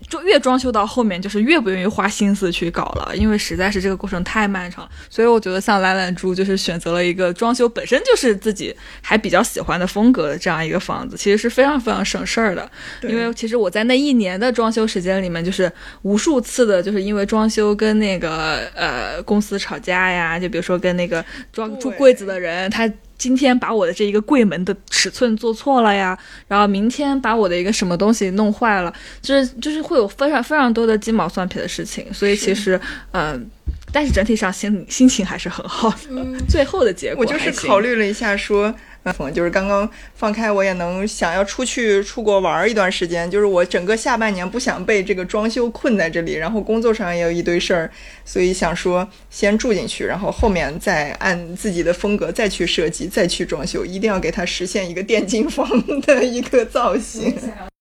[0.08, 4.88] 就越装修到后面，就是越不愿意花心思去搞了，因为实在是这个过程太漫长。
[5.10, 12.70] 所以我觉得像懒懒猪就是选择了一个装修本身就是自己还比较喜欢的风格的这样一个房子，其实是非常非常省事儿的。
[13.02, 15.70] 因为其实我在那一年的装修时间里面，就是
[16.02, 22.90] 无数次的，就是因为装修跟那个呃公司吵架呀，就比如说跟那个装住柜子的人他。
[23.18, 26.16] 今天把我的这一个柜门的尺寸做错了呀，
[26.46, 32.80] 然后明天把我的一个什么东西弄坏了，就是就是会有非常非常多的鸡毛蒜皮的事情，所以其实
[33.12, 33.50] 嗯，
[33.92, 35.96] 但是整体上心心情还是很好的。
[36.48, 38.72] 最后的结果，我就是考虑了一下说。
[38.97, 38.97] 嗯，
[39.32, 43.30] 就是刚刚放开，我也能想要出去出国玩一段时间。
[43.30, 47.90] 就是我整个下半年不想被这个装修困在这里，然后工作上也有一堆事儿，
[48.24, 55.66] 所以想说先住进去，然后后面再按自己的风格再去设计，再去装修，一定要给它实现一个电竞房
[56.02, 57.34] 的一个造型。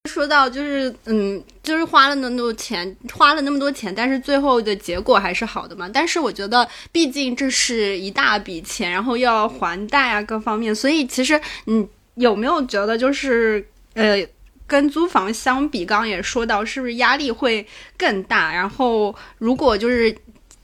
[0.07, 5.89] 说到就是嗯，就是花了那么多钱，花了那么多钱，但是最后的结果还是好的嘛。
[5.93, 11.85] 但是我觉得，毕竟这是一大笔钱，然后要还贷啊，各方面，所以其实你
[12.15, 14.25] 有没有觉得就是呃，
[14.65, 18.53] 跟租房相比，刚刚也说到，是不是压力会更大？
[18.53, 20.15] 然后如果就是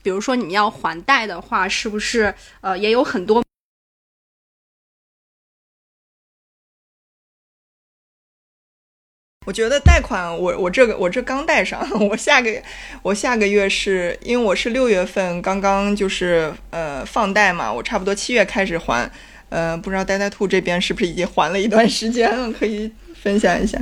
[0.02, 3.43] 比如说你要还贷的话，是不是呃也有很多？
[9.44, 12.50] 我觉得贷款，我我这个我这刚贷上， 我下个
[13.02, 19.10] 我下个月是因为我是六月份刚刚就是呃放贷嘛，我差不多七月开始还，
[19.50, 22.90] 呃不知道呆呆兔这边是不是已经还了一段时间了，可以
[23.22, 23.78] 分享一下。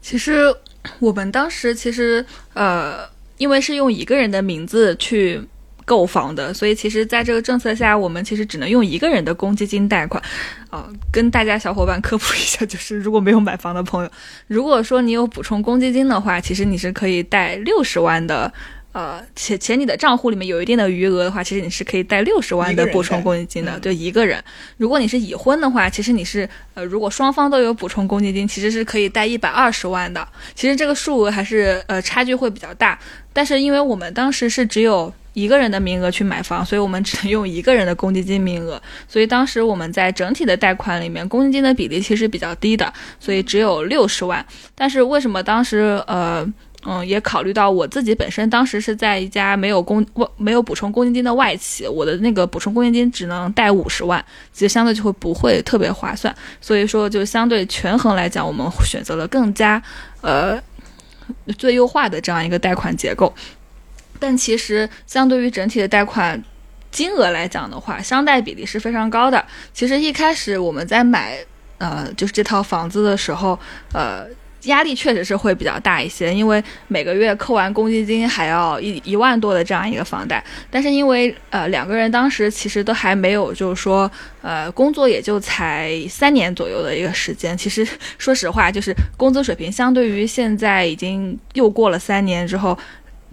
[0.00, 0.54] 其实
[1.00, 5.42] 我们当时其实呃，因为是用一个人的名字去。
[5.84, 10.22] 购房的，所以其实，在这个政策下，我们其实只能用一个人的公积金贷款。
[10.70, 14.10] 啊，跟大家小伙伴科普一下，就是如果没有买房的朋友，
[14.46, 18.52] 如果说你有补充公积金的话，其实你是可以贷六十万的。
[18.92, 23.76] 呃，且且你的账户里面有一定的余额的话，其实你是可以贷六十万的补充公积金的。
[23.80, 24.40] 对一个人，
[24.76, 30.24] 如果你是已婚的话，其实你是呃，如果双方都有补充公积金，其实是可以贷一百二十万的。
[30.54, 32.96] 其实这个数额还是呃差距会比较大。
[33.32, 38.80] 但是因为我们当时是只有一个人的名额去买房， 所以我们只能用一个人的公积金名额。
[39.06, 44.42] 所以当时我们在整体的贷款里面，公积金的比例其实比较低的，所以只有六十万。
[44.74, 46.50] 但是为什么当时呃？
[46.86, 54.22] 嗯，也考虑到我自己本身当时是在一家没有公外没有补充公积金的外企，我的那个补充公积金只能贷五十万，
[54.52, 56.36] 其实相对就会不会特别划算。
[56.60, 59.82] 所以说，就相对权衡来讲，我们选择了更加
[60.20, 60.60] 呃
[61.56, 63.34] 最优化的这样一个贷款结构。
[64.18, 66.42] 但其实相对于整体的贷款
[66.90, 69.44] 金额来讲的话，商贷比例是非常高的。
[69.72, 71.38] 其实一开始我们在买
[71.78, 73.58] 呃就是这套房子的时候，
[73.92, 74.26] 呃。
[74.64, 80.42] 压力确实是会比较大一些，因为每个月扣完公积金还要一一万多的这样一个房贷。
[80.70, 84.10] 但是因为呃两个人当时其实都还没有，就是说
[84.40, 87.54] 呃工作也就才三年左右的一个时间。
[87.58, 87.86] 其实
[88.16, 92.78] 说实话，就是工资水平相对于现在已经又过了三年之后，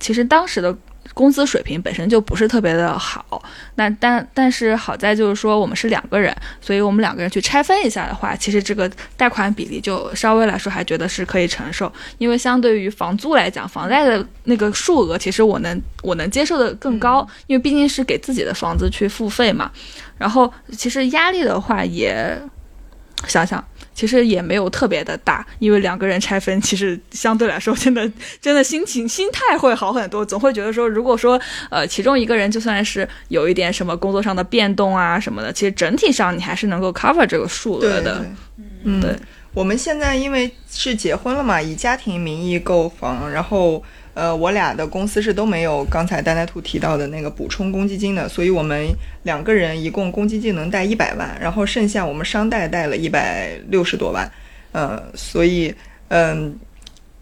[0.01, 0.77] 其实当时的。
[1.13, 3.43] 工资水平本身就不是特别的好，
[3.75, 19.69] 那但但是好在就是说我们是两个人，所以我们两个人去拆分一下的话，其实这个贷款比例就稍微来说还觉得是可以承受，因为相对于房租来讲，房贷的那个数额其实我能我能接受的更高，因为毕竟是给自己的房子去付费嘛，
[20.17, 22.41] 然后其实压力的话也
[23.27, 23.63] 想想。
[23.93, 28.09] 其实也没有特别的大，因为两个人拆分，其实相对来说，真的
[28.41, 30.25] 真的心情心态会好很多。
[30.25, 38.25] 总会觉得说，如果说呃其中一个人就算是有一点什么工作上的变动啊什么的，其实整体上你还是能够 cover 这个数额的。
[38.83, 39.13] 嗯，对。
[39.53, 43.83] 我们现在因为是结婚了嘛，以家庭名义购房，然后。
[44.13, 48.87] 呃，我俩的公司是都没有刚才呆呆兔提到的那个补充公积金的，所以我们
[49.23, 54.29] 两个人一共公积金能贷一百万，然后剩下我们商贷贷了一百六十多万，
[54.73, 55.73] 呃，所以
[56.09, 56.53] 嗯，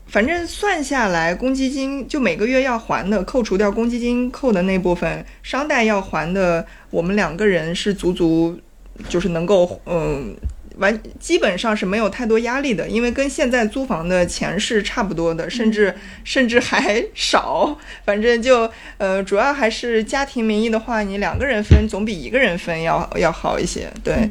[0.07, 8.59] 反正算下来公积金就每个月要还的，扣除掉公积金扣的那部分，商贷要还的，我们两个人是足足
[9.07, 10.35] 就是能够嗯。
[10.79, 17.77] 完基本上是没有太多压力的，因为跟现在租房的钱是差不多的，甚至甚至还 少。
[18.03, 23.87] 反正就呃，主要还是家庭名义的话，你两个人分总比一个人分要要好一些。
[24.03, 24.29] 对，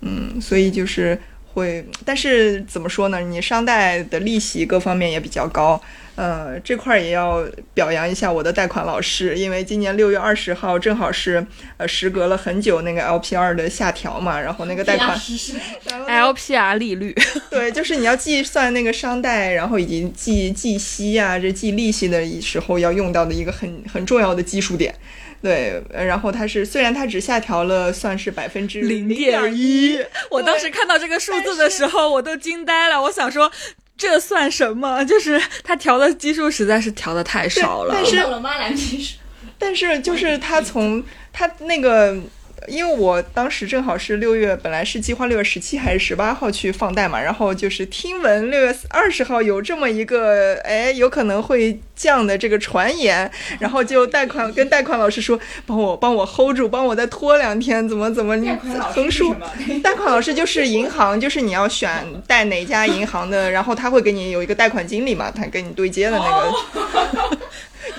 [0.00, 1.18] 嗯，所以就是
[1.52, 3.20] 会，但是怎么说呢？
[3.20, 5.80] 你商贷的利息各方面也比较高。
[6.14, 11.46] 呃，这块儿也要表扬一下我的贷款老师，因为今年六月二十号正好是
[11.76, 15.16] 呃时隔了很久那个 LPR 的下调嘛，然后那个贷款
[16.08, 17.14] LPR 利率，
[17.48, 24.92] 对，就是你要计算那个商贷，然后以及计计息啊，这计利息的时候要用到的一个很很重要的基数点，
[25.42, 29.98] 对，然后它是虽然它只下调了，算是百分之零点一，
[30.30, 33.50] 我当时看到这个数字的时候，我都惊呆了，我想说。
[34.00, 35.02] 这算什么？
[35.06, 37.92] 就是他调的基数实在是调的太少了。
[37.92, 38.24] 但是。
[39.58, 42.16] 但是就是他从他那个
[42.68, 58.50] 因为我当时正好是六月，本来是计划六月十七还是十八号去放贷嘛，然后就是听闻六月二十号有这么一个，哎，有可能会降的这个传言，然后就贷款跟贷款老师说，帮我帮我 hold 住，帮我再拖两天，怎么怎么你
[58.94, 59.34] 横竖。
[59.82, 61.90] 贷款老师就是银行，就是你要选
[62.26, 67.38] 贷哪家银行的，然后他会给你有一个贷款经理嘛，他跟你对接的那个。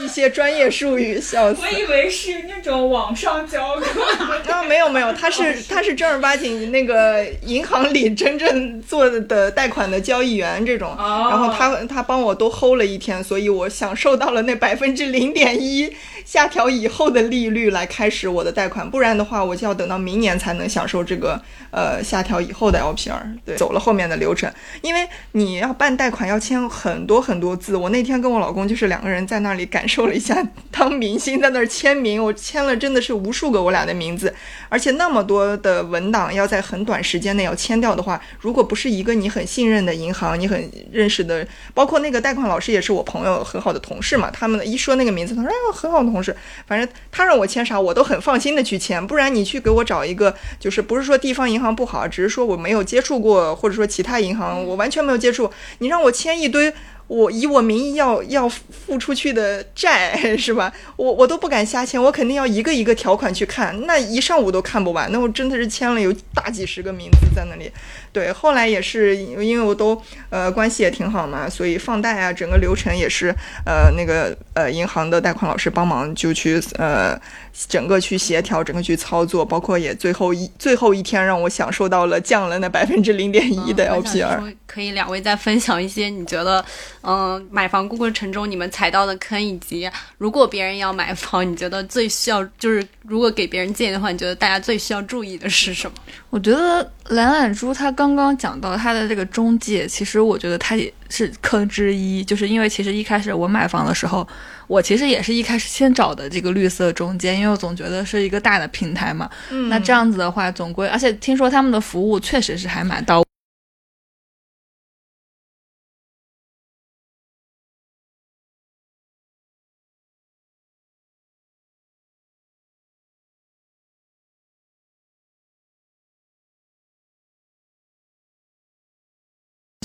[0.03, 1.61] 一些专业术语， 笑死！
[1.61, 4.01] 我以为是那种网上交课。
[4.51, 15.91] 啊，没有没有，他是他是正儿八经那个银行里真正做的贷款的交易员这种，然后他他帮我都 hold 了一天，所以我享受到了那百分之零点一
[16.29, 23.19] 下调以后的利率来开始我的贷款，不然的话我就要等到明年才能享受这个呃下调以后的 LPR。
[23.43, 24.49] 对，走了后面的流程，
[24.81, 29.89] 因为你要办贷款要签很多很多字，我那天跟我老公就是两个人在那里感。
[29.89, 34.31] 受了一下当明星在那儿签名，我签了真的是无数个我俩的名字，
[34.69, 46.35] 而且那么多的文档要在很短时间内要签掉的话，如果不是一个你很信任的银行，你很认识的，包括那个贷款老师也是我朋友很好的同事嘛，他们一说那个名字，他说哎呦很好的同事，
[46.67, 56.73] 反正他让我签啥我都很放心的去签，不然你去给我找一个就是不是说地方银行不好，只是说我没有接触过，或者说其他银行我完全没有接触，你让我签一堆。
[57.09, 60.71] 我以我名义要要付出去的债是吧？
[60.95, 65.11] 我我都不敢瞎签，我肯定要一个一个条款去看，那一上午都看不完。
[65.11, 67.71] 那我真的是签了有大几十个名字在那里。
[68.13, 69.99] 对，后来也是因为我都
[70.29, 73.33] 呃关系也挺好嘛，所以放贷啊整个流程也是
[73.65, 77.19] 呃那个呃银行的贷款老师帮忙就去呃
[77.67, 84.53] 整个去协调，整个去操作，包括也最后一最后一天让我享受到了降了那百分之零点一的 LPR。
[84.69, 86.63] 可以两位再分享一些你觉得
[87.01, 95.97] 嗯买房过程中你们踩到的坑，以及如果别人要买房，你觉得最需要就是如果给别人建议的话，你觉得大家最需要注意的是什么？
[96.29, 97.89] 我觉得懒懒猪他。
[97.91, 104.25] 刚刚讲到他的这个中介，其实我觉得他也是坑之一，就是因为其实一开始我买房的时候，
[104.67, 109.29] 我其实也是一开始先找的这个绿色中介，因为我总觉得是一个大的平台嘛。
[109.49, 109.67] 嗯。
[109.67, 113.25] 那这样子的话，总归而且听说他们的服务确实是还蛮到位。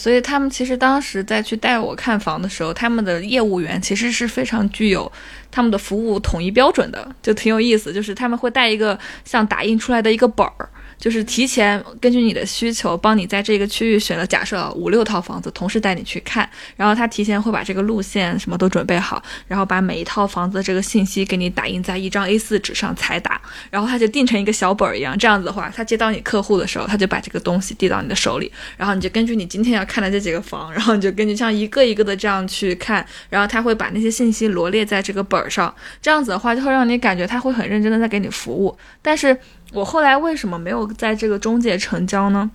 [0.05, 5.11] 所以他们其实当时在去带我看房的时候，他们的业务员其实是非常具有
[5.51, 7.91] 他们的服务统一标准的，就挺有意思。
[7.91, 10.69] 就是他们会带一个像打印出来的一个本儿。
[10.99, 23.41] 就是提前根据你的需求，帮你在这个区域选了假设五六套房子，同时带你去看，然后他提前会把这个路线什么都准备好，然后把每一套房子的这个信息给你打印在一张 A4 纸上彩打，
[23.71, 39.37] 然后他就订成一个小本儿一样，这样子的话，他接到你客户的时候，他就把这个东西递到你的手里，然后你就根据你今天要看的这几个房，然后你就根据像一个一个的这样去看，然后他会把那些信息罗列在这个本儿上，这样子的话就会让你感觉他会很认真的在给你服务，但是。
[39.75, 42.51] 我后来为什么没有在这个中介成交呢？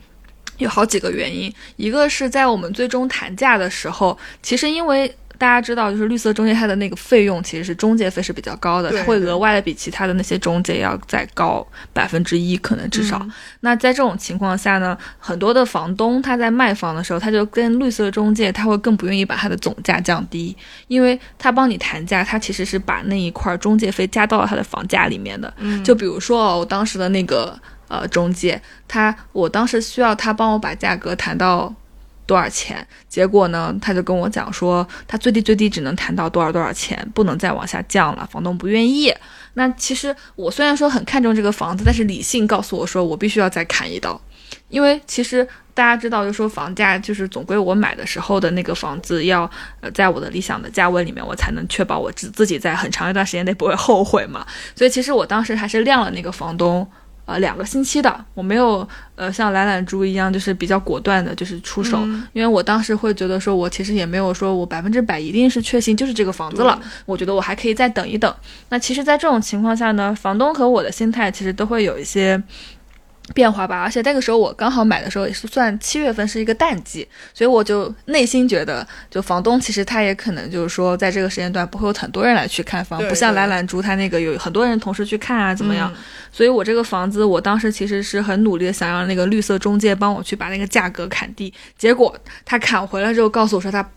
[0.58, 5.16] 有好几个原因，一个是在我们最终谈价的时候，其实因为。
[5.40, 13.26] 大家知道，就是绿色中介它的那个费用其实是中介费是比较高的，它会额外的比其他的那些中介要再高百分之一，可能至少。
[13.62, 20.54] 那在这种情况下呢，很多的房东他在卖房的时候，他就跟绿色中介他会更不愿意把他的总价降低，
[20.90, 25.54] 因为他帮你谈价，他其实是把那一块中介费加到了他的房价里面的。
[25.86, 31.74] 就比如说哦，我当时的那个呃中介，他我当时需要他帮我把价格谈到。
[32.30, 32.88] 多少钱？
[33.08, 33.76] 结果呢？
[33.82, 38.30] 他就跟我讲说，他最低最低只能谈到多少多少钱，不能再往下降了。
[38.32, 39.12] 房东不愿意。
[39.56, 44.22] 那其实我虽然说很看重这个房子，但是理性告诉我说，我必须要再砍一刀，
[44.68, 49.50] 因为其实大家知道，就说房价就是总归我买的时候的那个房子要
[49.82, 54.46] 呃在我的理想的价位里面，我才能确保我自自己在很长一段时间内不会后悔嘛。
[54.76, 56.88] 所以其实我当时还是晾了那个房东。
[57.30, 62.00] 呃，两个星期的，我没有呃像懒懒猪一样，就是比较果断的，就是出手，
[62.34, 68.34] 因为我当时会觉得说，我其实也没有说我百分之百一定是确信就是这个房子了，我觉得我还可以再等一等。
[68.70, 72.42] 那其实，在这种情况下呢，房东和我的心态其实都会有一些。
[73.34, 85.94] 变化吧，而且那个时候我刚好买的时候也是算七月份是一个淡季，所以我就内心觉得，就房东其实他也可能就是说，在这个时间段不会有很多人来去看房，不像蓝蓝猪他那个有很多人同时去看啊，怎么样？
[86.32, 92.16] 所以我这个房子，我当时其实是很努力的想让那个绿色中介帮我去把那个价格砍低，结果
[92.46, 93.88] 他砍回来之后告诉我说他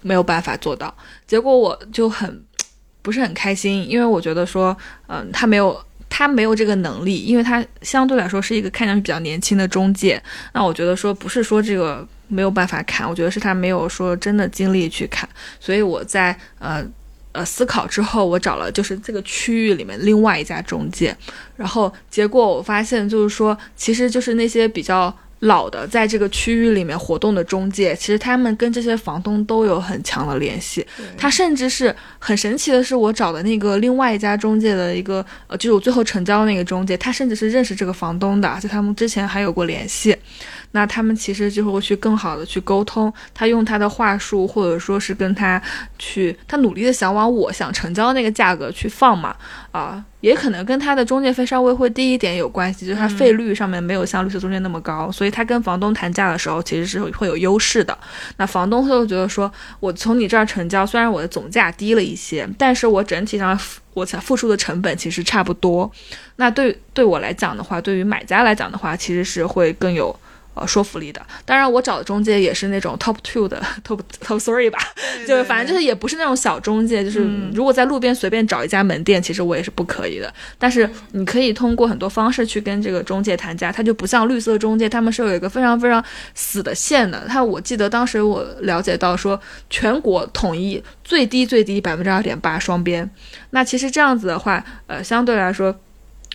[0.00, 0.94] 没有办法做到，
[1.26, 2.44] 结果我就很
[3.02, 4.76] 不是很开心，因为我觉得说，
[5.08, 5.80] 嗯，他没有。
[6.14, 10.22] 他没有这个能力，因为他相对来说是一个看上去比较年轻的中介。
[10.52, 15.26] 那我觉得说不是说这个没有办法看，我觉得是他没有说真的精力去看。
[15.58, 16.84] 所以我在呃
[17.32, 21.16] 呃思考之后，我找了就是这个区域里面另外一家中介，
[21.56, 25.16] 然后结果我发现就是说，其实就是那些比较。
[25.42, 30.86] 老的在这个区域里面活动的中介，其实他们跟这些房东都有很强的联系。
[31.16, 40.16] 他甚至是很神奇的是，我找的那个另外一家中介的一个，呃，就是我最后成交的那个中介，他甚至是认识这个房东的，就他们之前还有过联系。
[40.72, 45.60] 那他们其实就会去更好的去沟通，他用他的话术，或者说是跟他
[45.98, 49.36] 去，他努力的想往我想成交那个价格去放嘛，
[49.70, 57.96] 啊，也可能跟他的中介费稍微会低一点有关系，就是他费率上面没有像绿色中介那么高，所以他跟房东谈价的时候其实是会有优势的。
[58.38, 63.58] 那房东会觉得说，我从你这儿成交，虽然我的总价低了一些，但是我整体上
[63.92, 65.90] 我才付出的成本其实差不多。
[66.36, 70.18] 那对对我来讲的话，对于买家来讲的话，其实是会更有。
[70.54, 71.20] 呃，说服力的。
[71.44, 74.78] 当然，我找的中介也是那种 top two 的 top top three 吧，
[75.26, 77.02] 就是反正就是也不是那种小中介。
[77.02, 80.32] 就是如果在路边随便找一家门店，其实我也是不可以的。
[80.58, 87.24] 但是你可以通过很多方式去跟这个中介谈价，它就不像绿色中介，他们是有一个非常非常死的线的。
[87.28, 89.40] 他我记得当时我了解到说，
[89.70, 93.08] 全国统一最低最低百分之二点八双边。
[93.50, 95.74] 那其实这样子的话，呃，相对来说。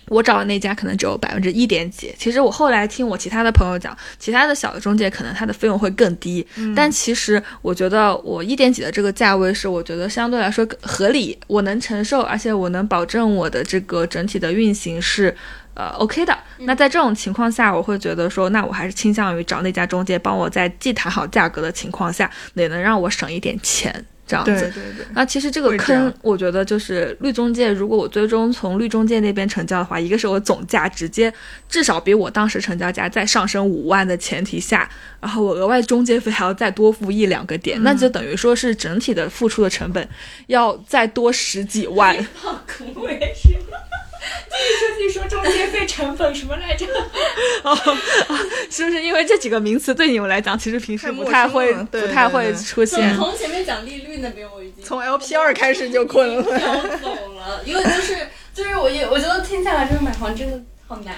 [0.08, 2.14] 我找的那家可能只有百分之一点几。
[2.18, 6.46] 其实我后来听我其他的朋友讲，其他的小的中介可能它的费用会更低。
[6.74, 15.34] 但其实我觉得我一点几的这个价位是我觉得相对来说合理，我能承受，而且我能保证我的这个整体的运行是
[15.74, 16.36] 呃 OK 的。
[16.58, 24.04] 那在这种情况下，我会觉得说，那我还是倾向于找那家中介帮我在既谈好价格的情况下，也能让我省一点钱。
[24.28, 25.06] 这样子，对对对。
[25.14, 27.72] 那其实这个坑，我觉得就是绿中介。
[27.72, 31.32] 如果我最终从绿中介那边成交的话，一个是我总价直接
[31.68, 34.88] 至少比我当时成交价再上升五万的前提下，
[35.20, 40.06] 然后我额外中介费还要再多付一两个点，那就等于说是整体的付出的成本
[40.48, 42.14] 要再多十几万。
[42.94, 43.48] 我也是。
[44.48, 46.86] 自 己说自己说中介费成本什么来着？
[47.62, 47.76] 哦，
[48.70, 53.14] 是不是因为这几个名词对你们来讲，其实平时不太会不太会出现？
[53.16, 57.60] 从前面讲利率那边我已经从 LP 二开始就困了，走了。
[57.64, 58.16] 因为就是
[58.52, 61.14] 就是我也我觉得听下来，就是买房真的好难，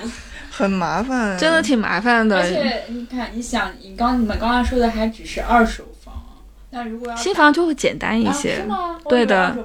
[0.50, 2.36] 很麻烦，真的挺麻烦的。
[2.36, 5.84] 而且你看，你想，你刚你们刚刚说的还只是二手。
[6.72, 8.64] 那如果要新房就会简单一些，
[9.08, 9.56] 对的，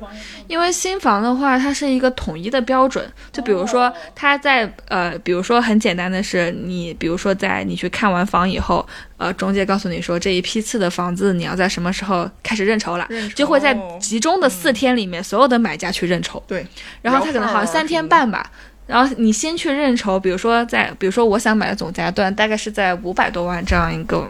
[0.48, 3.08] 因为新房的话，它是一个统一的标准。
[3.32, 8.84] 就比如说，它在呃，比如说很简单的是，你比如说在你去看完房以后，
[9.18, 16.42] 呃，中介告诉你说这一批次的房子你要在什么时候开始认筹了，就会在集中的四天里面，所有的买家去认筹。
[16.48, 16.66] 对，
[17.04, 18.50] 然后他可能好像三天半吧，
[18.88, 24.28] 然后你先去认筹，比如说在，比如说我想买的总价段大概是在五百多万这样一个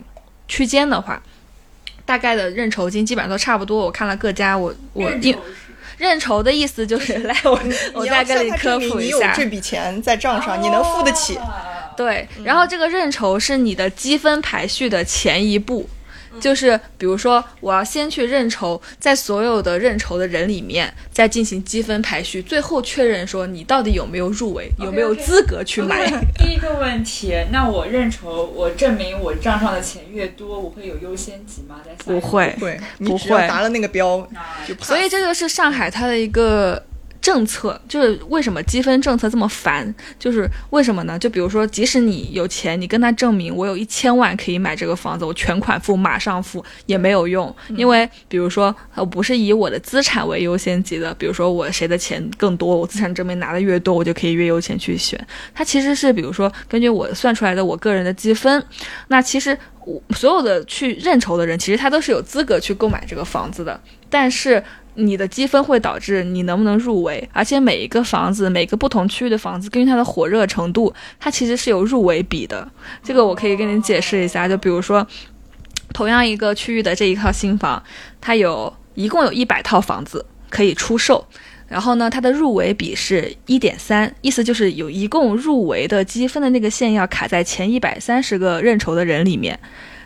[0.49, 1.21] 区间的话。
[2.05, 5.35] 大概的认筹金基本上都差不多，我看了各家，我我认
[5.97, 7.59] 认筹的意思就是 来我
[7.93, 11.39] 我再跟你科普一下，这笔钱在账上你能付得起，
[11.97, 15.89] 对，然后这个认筹是你的积分排序的前一步。
[16.39, 26.05] 就是比如说，我要先去认筹，在所有的认筹的人里面，再进行积分排序，最后确认说你到底有没有入围，有没有资格去买。
[26.37, 31.81] 第一个问题，那我认筹，我证明我账上的钱越多，我会有优先级吗？
[31.85, 34.27] 在不会，会，不会达了那个标
[34.67, 34.75] 就。
[34.83, 36.83] 所以这就是上海它的一个。
[37.25, 39.91] 政策就是为什么积分政策这么烦？
[40.19, 41.17] 就是为什么呢？
[41.17, 51.11] 就比如说，即使你有钱，你跟他证明我有一千万可以买这个房子，我全款付，马上付也没有用，因为比如说，我不是以我的资产为优先级的。
[51.15, 55.19] 比如说，我谁的钱更多，我资产证明拿的越多，我就可以越优先去选。
[55.51, 58.63] 它其实是比如说，根据我算出来的我个人的积分，
[59.07, 64.63] 那其实我所有的去认筹的人，其实他都是有资格去购买这个房子的，但是。
[64.95, 72.67] 你的积分会导致你能不能入围，而且每一个房子，每个不同区域的房子，根据它的火热程度，它其实是有入围比的。
[73.03, 75.05] 这个我可以跟你解释一下，就比如说，
[75.93, 77.83] 同样一个区域的这一套新房，
[78.19, 81.25] 它有一共有一百套房子可以出售，
[81.67, 89.59] 然后呢，它的入围比是一点三，意思就是有一共入围的积分的那个线要卡在前一百三十个认筹的人里面，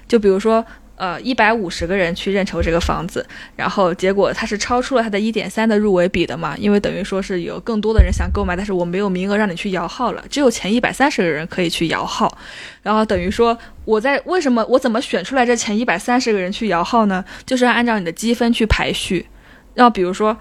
[0.08, 0.66] 就比如说。
[1.00, 3.26] 呃，一百五十个人去认筹这个房子，
[3.56, 6.58] 然后结果它是超出了它的一点三的入围比的嘛？
[6.58, 12.38] 因为等于说是有更多的人想购买，但是我没有名额让你去摇号了，只有前一百三十个人可以去摇号，
[12.84, 17.24] 然后等于说我在为什么我怎么选出来这前一百三十个人去摇号呢？
[17.46, 19.26] 就是按照你的积分去排序，
[19.74, 20.38] 然后比如说。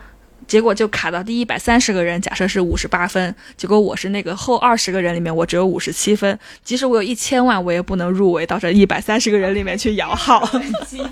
[0.49, 6.36] 结果就卡到第一百三十个人，假设是五十八分，结果我是那个后二十个人里面，我只有五十七分。
[6.64, 10.49] 即使我有一千万，我也不能入围到这一百三十个人里面去摇号。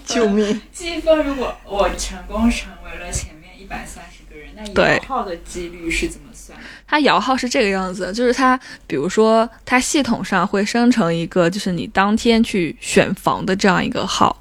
[0.07, 0.61] 救命！
[0.73, 6.59] 积分如果我成功成为了前面一百三十个人，那摇号的几率是怎么算？
[6.87, 14.35] 它摇号是这个样子，就是它，比如说它系统上会生成一个，就是你当天去选房的这样一个号，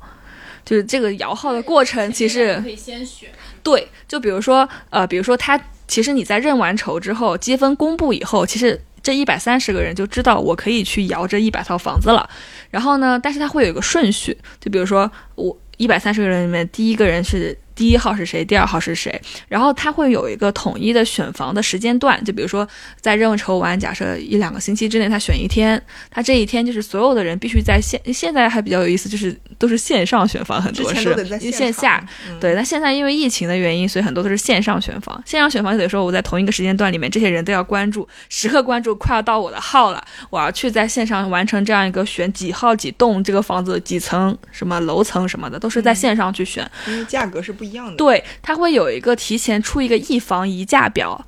[0.64, 3.30] 就是这个摇号的过程其实可以先选。
[3.66, 12.30] 对，就比如说呃，比如说他其实你在认完仇之后，积分公布以后，其实这一百三十个人就知道我可以去摇这一百套房子了。
[12.70, 17.58] 然后呢，但是他会有一个顺序，就比如说我一百三十个人里面第一个人是。
[17.76, 18.44] 第一号是谁？
[18.46, 19.22] 第二号是谁？
[19.50, 22.68] 然后他会有一个统一的选房的时间段，就比如说
[23.02, 28.00] 在任务筹完，假设一两个星期之内他选一天，他这一天就是所有的人必须在线。
[28.14, 32.02] 现在还比较有意思，就是都是线上选房，很多是线下。
[32.40, 35.22] 对，那现在因为疫情的原因，所以很多都是线上选房。
[35.26, 47.65] 线上选房就得说我在同一个时间段里面，这些人都要关注，时刻关注，快要到我的号了，我要去在线上完成这样一个选几号几栋这个房子几层什么楼层什么的，都是在线上去选，因为价格是不。
[47.66, 51.26] 一样的，对，它会有一个提前出一个一房一价表，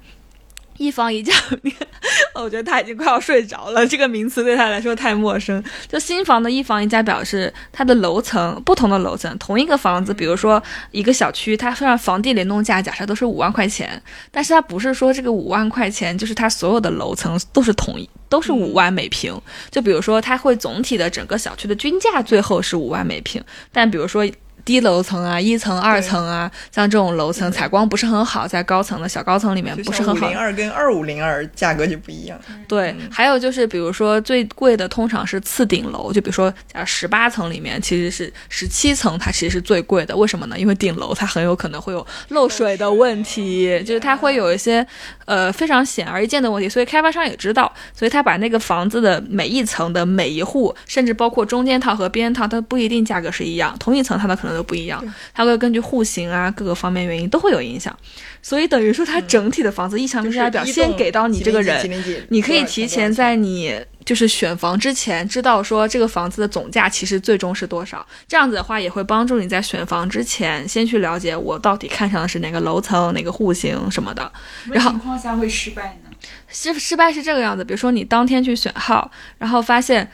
[0.78, 1.34] 一房一价，
[2.36, 5.64] 我觉得他已经快要睡着了，这个名词对他来说太陌生。
[5.88, 10.62] 就新房的一房一价表是它的楼层，不同的楼层，同一个房子，比如说
[10.92, 19.36] 一个小区，它虽然房地联动价假设都是五万块钱，但是它不是说这个五万块钱就是它所有的楼层都是统一，都是五万每平。
[19.72, 24.24] 就比如说它会总体的整个小区的均价最后是五万每平，但比如说。
[24.68, 30.28] 低楼层啊，一层、二层啊，像这种楼层采光不是很好，在高层的小高层里面不是很好。
[30.28, 32.38] 五零二跟二五零二价格就不一样。
[32.68, 40.13] 对，还有就是比如说最贵的通常是次顶楼，就比如说假如十八层里面其实是十七层，它其实是最贵的。
[40.18, 40.59] 为什么呢？
[40.59, 44.86] 因为顶楼它很有可能会有漏水的问题，就是它会有一些
[45.28, 54.57] 呃非常显而易见的问题，所以开发商也知道，所以他把那个房子的每一层的每一户，甚至包括中间套和边套，它不一定价格是一样，同一层它的可能。
[54.57, 55.03] 都不一样，
[55.36, 57.95] 它会根据户型啊各个方面原因都会有影响，
[58.41, 61.80] 所以等于说它整体的房子意向价表现给到你这个人，
[62.30, 74.32] 你可以提前在你就是选房之前知道说这个房子的总价其实最终是多少，这样子的话也会帮助你在选房之前先去了解我到底看上的是哪个楼层哪个户型什么的。
[74.72, 76.10] 然后情况下会失败呢？
[76.47, 80.10] 失失败是这个样子，比如说你当天去选号，然后发现。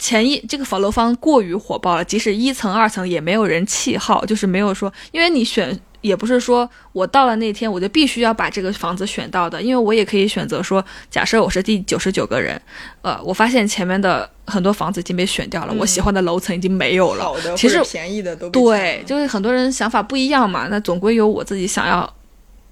[0.00, 12.60] 前一这个房楼方过于火爆了，即使一层二层也没有人气号，就是没有说，因为你选也不是说我到了那天我就必须要把这个房子选到的，因为我也可以选择说，假设我是第九十九个人，
[13.02, 22.12] 呃，我发现前面的很多房子已经被选掉了，我喜欢的楼层已经没有了，其实便宜的都对，就是很多人想法不一样嘛，那总归有我自己想要。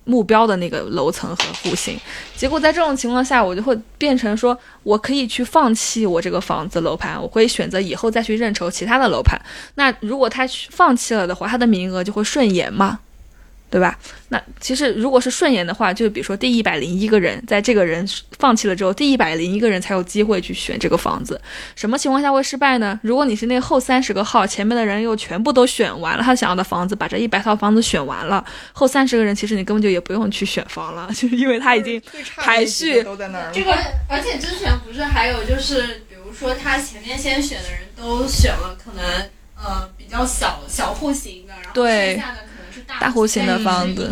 [0.09, 1.99] 目标的那个楼层和户型，
[2.37, 9.37] 结果在这种情况下，我就会变成说，我可以去放弃我这个房子楼盘，我会选择以后再去认筹其他的楼盘。
[9.75, 13.01] 那如果他放弃了的话，他的名额就会顺延嘛？
[13.69, 13.99] 对吧？
[14.29, 18.09] 那其实如果是顺延的话，就比如说第一百零一个人，在这个人
[18.39, 21.41] 放弃了之后，第一百零一个人才有机会去选这个房子。
[21.75, 22.99] 什么情况下会失败呢？
[23.03, 32.01] 如果你是那后三十个号，前面的人又全部都选完了他想要的房子，把这一百套房子选完了，后三十个人其实你根本就也不用去选房了，就是因为他已经
[32.37, 33.51] 排序都在那儿。
[33.53, 33.73] 这个
[34.09, 39.05] 而且之前不是还有就是，比如说他前面先选的人都选了可能
[39.57, 42.39] 呃比较小小户型的，然后剩下的。
[42.87, 44.11] 大户型的房子，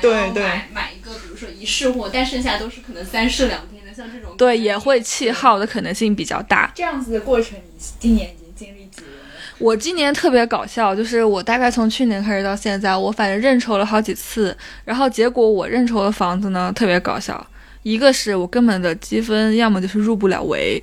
[0.00, 6.70] 对对，买一个，比如说一室户，但剩下都是可能三室两厅的，像这种，对，也会弃号的可能性比较大。
[6.74, 9.12] 这样子的过程，你今年已经经历几轮？
[9.58, 17.44] 我今年特别搞笑，就是我大概从去年开始到现在，我反正认筹了好几次，然后结果我认筹的房子呢特别搞笑，
[17.82, 20.82] 一个是我根本的积分要么就是入不了围。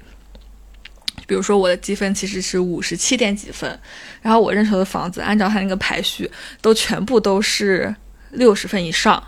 [1.26, 3.80] 比如说我的积分其实是五十七点几分，
[4.22, 6.30] 然后我认筹的房子按照它那个排序
[6.62, 7.96] 都全部都是
[8.32, 9.22] 六十分以上，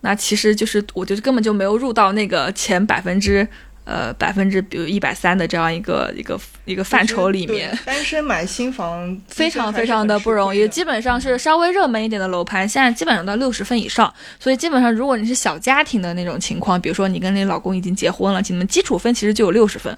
[0.00, 3.46] 那其实就是我就根本就没有入到那个前百分之。
[3.86, 14.12] 呃，百分之比如一百三的这样一个一个一个范畴里面，单身买新房非常非常的不容易，基本上是稍微热门一点的楼盘，现在基本上到六十分以上。
[14.40, 19.96] 所以基本上，如果你是小家庭的那种情况，比如说你跟你老公已经结婚了，你们基础分其实就有六十分。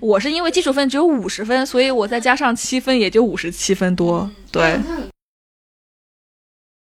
[0.00, 4.28] 我是因为基础分只有五十分，所以我再加上七分，也就五十七分多。
[4.50, 4.76] 对。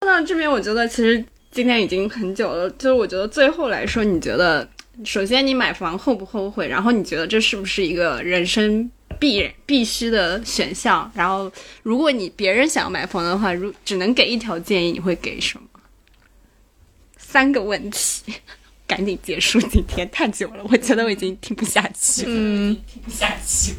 [0.04, 4.68] 那这边我觉得其实今天已经很久了，就是我觉得最后来说，你觉得？
[5.02, 6.68] 首先，你买房后不后悔？
[6.68, 8.88] 然后你觉得这是不是一个人生
[9.18, 11.10] 必必须的选项？
[11.14, 11.50] 然后，
[11.82, 15.64] 如果你别人想要买房的话，如只能给一条建议，你会给什么？
[17.16, 18.34] 三个问题，
[18.86, 23.78] 赶紧结束今天，太久了，我觉得我已经听不下去了，嗯，听不下去了。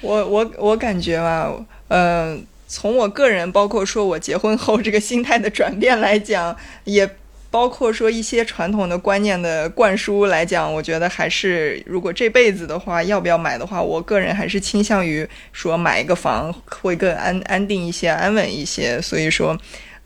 [0.00, 1.54] 我我我感觉吧，
[1.88, 2.36] 呃，
[2.66, 7.16] 从我个人，包括说我结婚后这个心态的转变来讲，也
[7.54, 19.00] 包括说一些传统的观念的灌输来讲，我觉得还是如果这辈子的话，要不要买的话，我个人还是倾向于说买一个房会更安安定一些、安稳一些。
[19.00, 19.56] 所以说。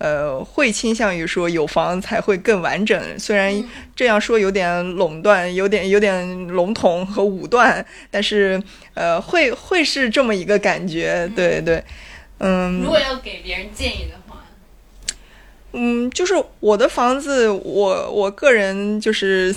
[0.00, 3.18] 呃，会倾向于说有房才会更完整。
[3.18, 3.52] 虽然
[3.96, 8.62] 这样说有点垄断，有点有点笼统和武断，但是
[8.94, 11.28] 呃，会会是这么一个感觉。
[11.34, 11.82] 对对，
[12.38, 12.80] 嗯。
[12.80, 14.17] 如果要给别人建议的话，
[15.78, 19.54] 嗯，就是我的房子，我我个人就是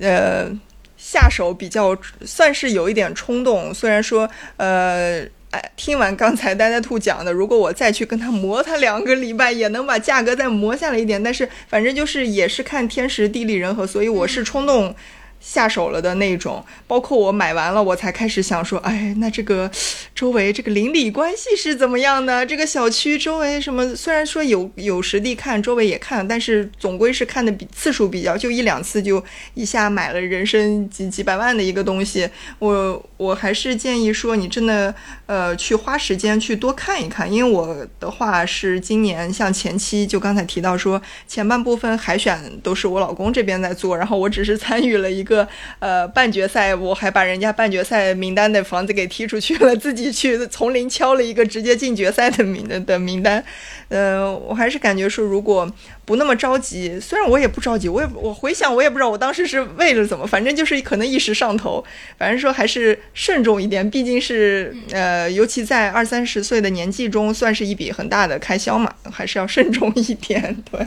[0.00, 0.50] 呃
[0.96, 3.74] 下手比较算是有一点冲动。
[3.74, 5.24] 虽然说呃。
[5.52, 11.20] 哎，听完刚才呆呆兔讲的，如果我再去跟他磨他两个礼拜，也能把价格再磨下来一点。
[11.20, 14.94] 但是反正就是也是看天时地利人和，所以我是冲动。
[15.40, 19.68] 下手了的那种，包括我买完了，我才开始想说，哎，那这个
[20.14, 22.44] 周围这个邻里关系是怎么样的？
[22.44, 23.96] 这个小区周围什么？
[23.96, 32.28] 虽然说有有实地看，周围也看，但是总归是看的比次数比较，就一两次就一下买了人生几几百万的一个东西。
[32.58, 34.94] 我我还是建议说，你真的
[35.24, 45.29] 呃去花时间去多看一看，因为我的话是今年像前期就刚才提到说，前半部分海选都是我老公这边在做，然后我只是参与了一个。
[45.30, 45.46] 个
[45.78, 53.42] 呃半决赛，我还把人家半决赛名单的房子给踢出去了， 自己去从零敲了一个直接进决赛的名的的名单。
[53.88, 55.70] 嗯，我还是感觉说，如果
[56.04, 61.84] 不那么着急，虽然我也不着急，我也我回想我也不知道我当时是为了怎么，反正就是可能一时上头，
[62.18, 70.56] 反正说还是慎重一点，毕竟是呃，尤其在二三十岁的年纪中，算是一笔很大的开销嘛，还是要 慎重一点。
[70.70, 70.80] 对，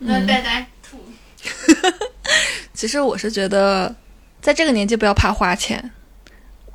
[0.00, 0.98] 嗯，那呆呆兔。
[2.80, 3.94] 其实我是觉得，
[4.40, 5.90] 在这个年纪不要怕花钱。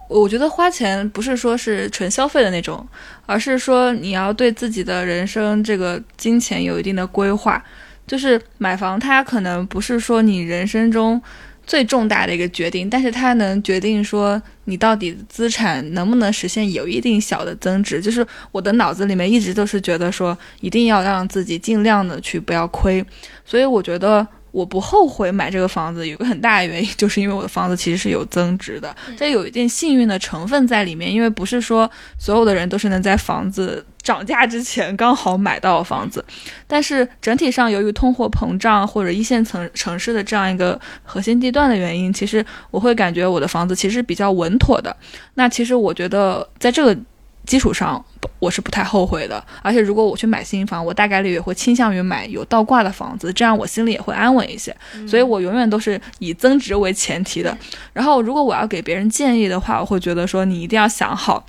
[0.08, 2.88] 我觉得花钱不是说是纯消费的那种，
[3.26, 7.66] 而是说你要对自己的人生这个金钱有一定的规划。
[8.06, 11.20] 就是买房，它可能不是说你人生中
[11.66, 18.00] 最重大的一个决定，但是它能决定说你到底资产能不能实现有一定小的增值。
[18.00, 23.04] 就是我的脑子里面一直都是觉得说，一定要让自己尽量的去不要亏。
[23.44, 24.28] 所以我觉得。
[24.56, 31.14] 我不后悔买这个房子，有个很大的原因，就是因为我的房子其实是有增值的，这有一定幸运的成分在里面。
[31.14, 36.24] 因为不是说所有的人都是能在房子涨价之前刚好买到房子，
[36.66, 44.96] 但是整体上由于通货膨胀或者一线城城市的这样一个核心地段的原因，其实我会感觉我的房子其实比较稳妥的。
[45.34, 46.98] 那其实我觉得在这个。
[47.46, 48.04] 基础上，
[48.40, 49.44] 我是不太后悔的。
[49.62, 54.76] 而且，如果我去买新房，我大概率也会倾向于买有倒挂的房子，这样我心里也会安稳一些。
[55.08, 57.58] 所以我永远都是以增值为前提的。
[57.94, 61.46] 然后，如果我要给别人建议的话，我会觉得说，你一定要想好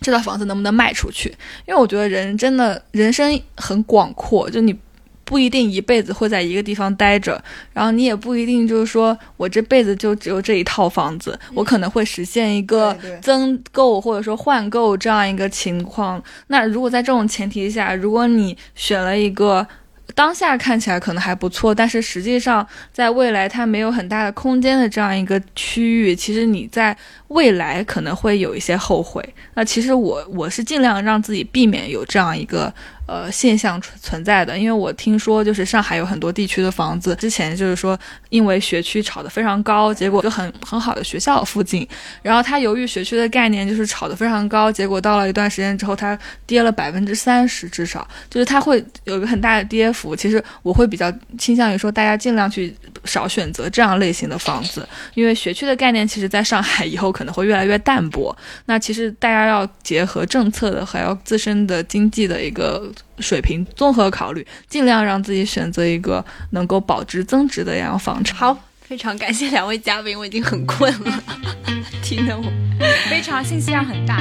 [0.00, 1.28] 这套房子能不能卖出去，
[1.66, 4.76] 因为我觉得人真的人生很广阔，就你。
[5.30, 7.40] 不一定一辈子会在一个地方待着，
[7.72, 12.92] 然后你也不一定就是说我这辈子就只有这一套房子，我可能会实现一个
[13.22, 16.20] 增购或者说换购这样一个情况。
[16.48, 19.64] 那如果在这种前提下，如果你选了一个
[20.16, 26.96] 当下看起来可能还不错，但是实际上在未来它没有很大的空间的这样一个区域，其实你在
[27.28, 29.24] 未来可能会有一些后悔。
[29.54, 32.74] 那其实我我是尽量让自己避免有这样一个。
[33.10, 41.84] 呃，现象存存在的，因为我听说，就是上海有很多地区的房子，之前就是说，因为学区炒得非常高，结果就很很好的学校附近，
[42.22, 46.16] 然后它由于学区的概念就是炒得非常高，结果到了一段时间之后，它
[46.46, 50.14] 跌了百分之三十，至少就是它会有一个很大的跌幅。
[50.14, 52.72] 其实我会比较倾向于说，大家尽量去
[53.04, 58.36] 少选择这样类型的房子，因为学区的概念其实在上海 以后可能会越来越淡薄。
[58.66, 62.88] 那其实大家要结合政策的，还要自身的经济的一个。
[63.18, 68.36] 水平综合考虑，尽量让自己选择一个能够保值增值的样房产。
[68.36, 71.22] 好，非常感谢两位嘉宾，我已经很困了，
[72.02, 72.44] 听得我
[73.08, 74.20] 非常信息量很大。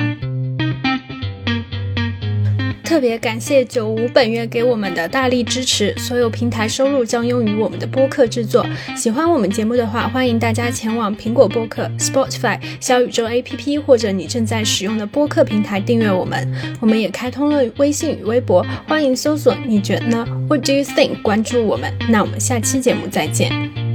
[2.90, 8.66] 特别感谢九五本月给我们的大力支持，所有平台收入将用于我们的播客制作。
[8.98, 16.52] 喜欢我们节目的话，欢迎大家前往苹果播客、Spotify、小宇宙 APP 或者你正在使用的播客平台订阅我们。
[16.82, 21.22] 我们也开通了微信与微博，欢迎搜索“你觉得呢？”What do you think？
[21.22, 21.94] 关注我们。
[22.10, 23.89] 那我们下期节目再见。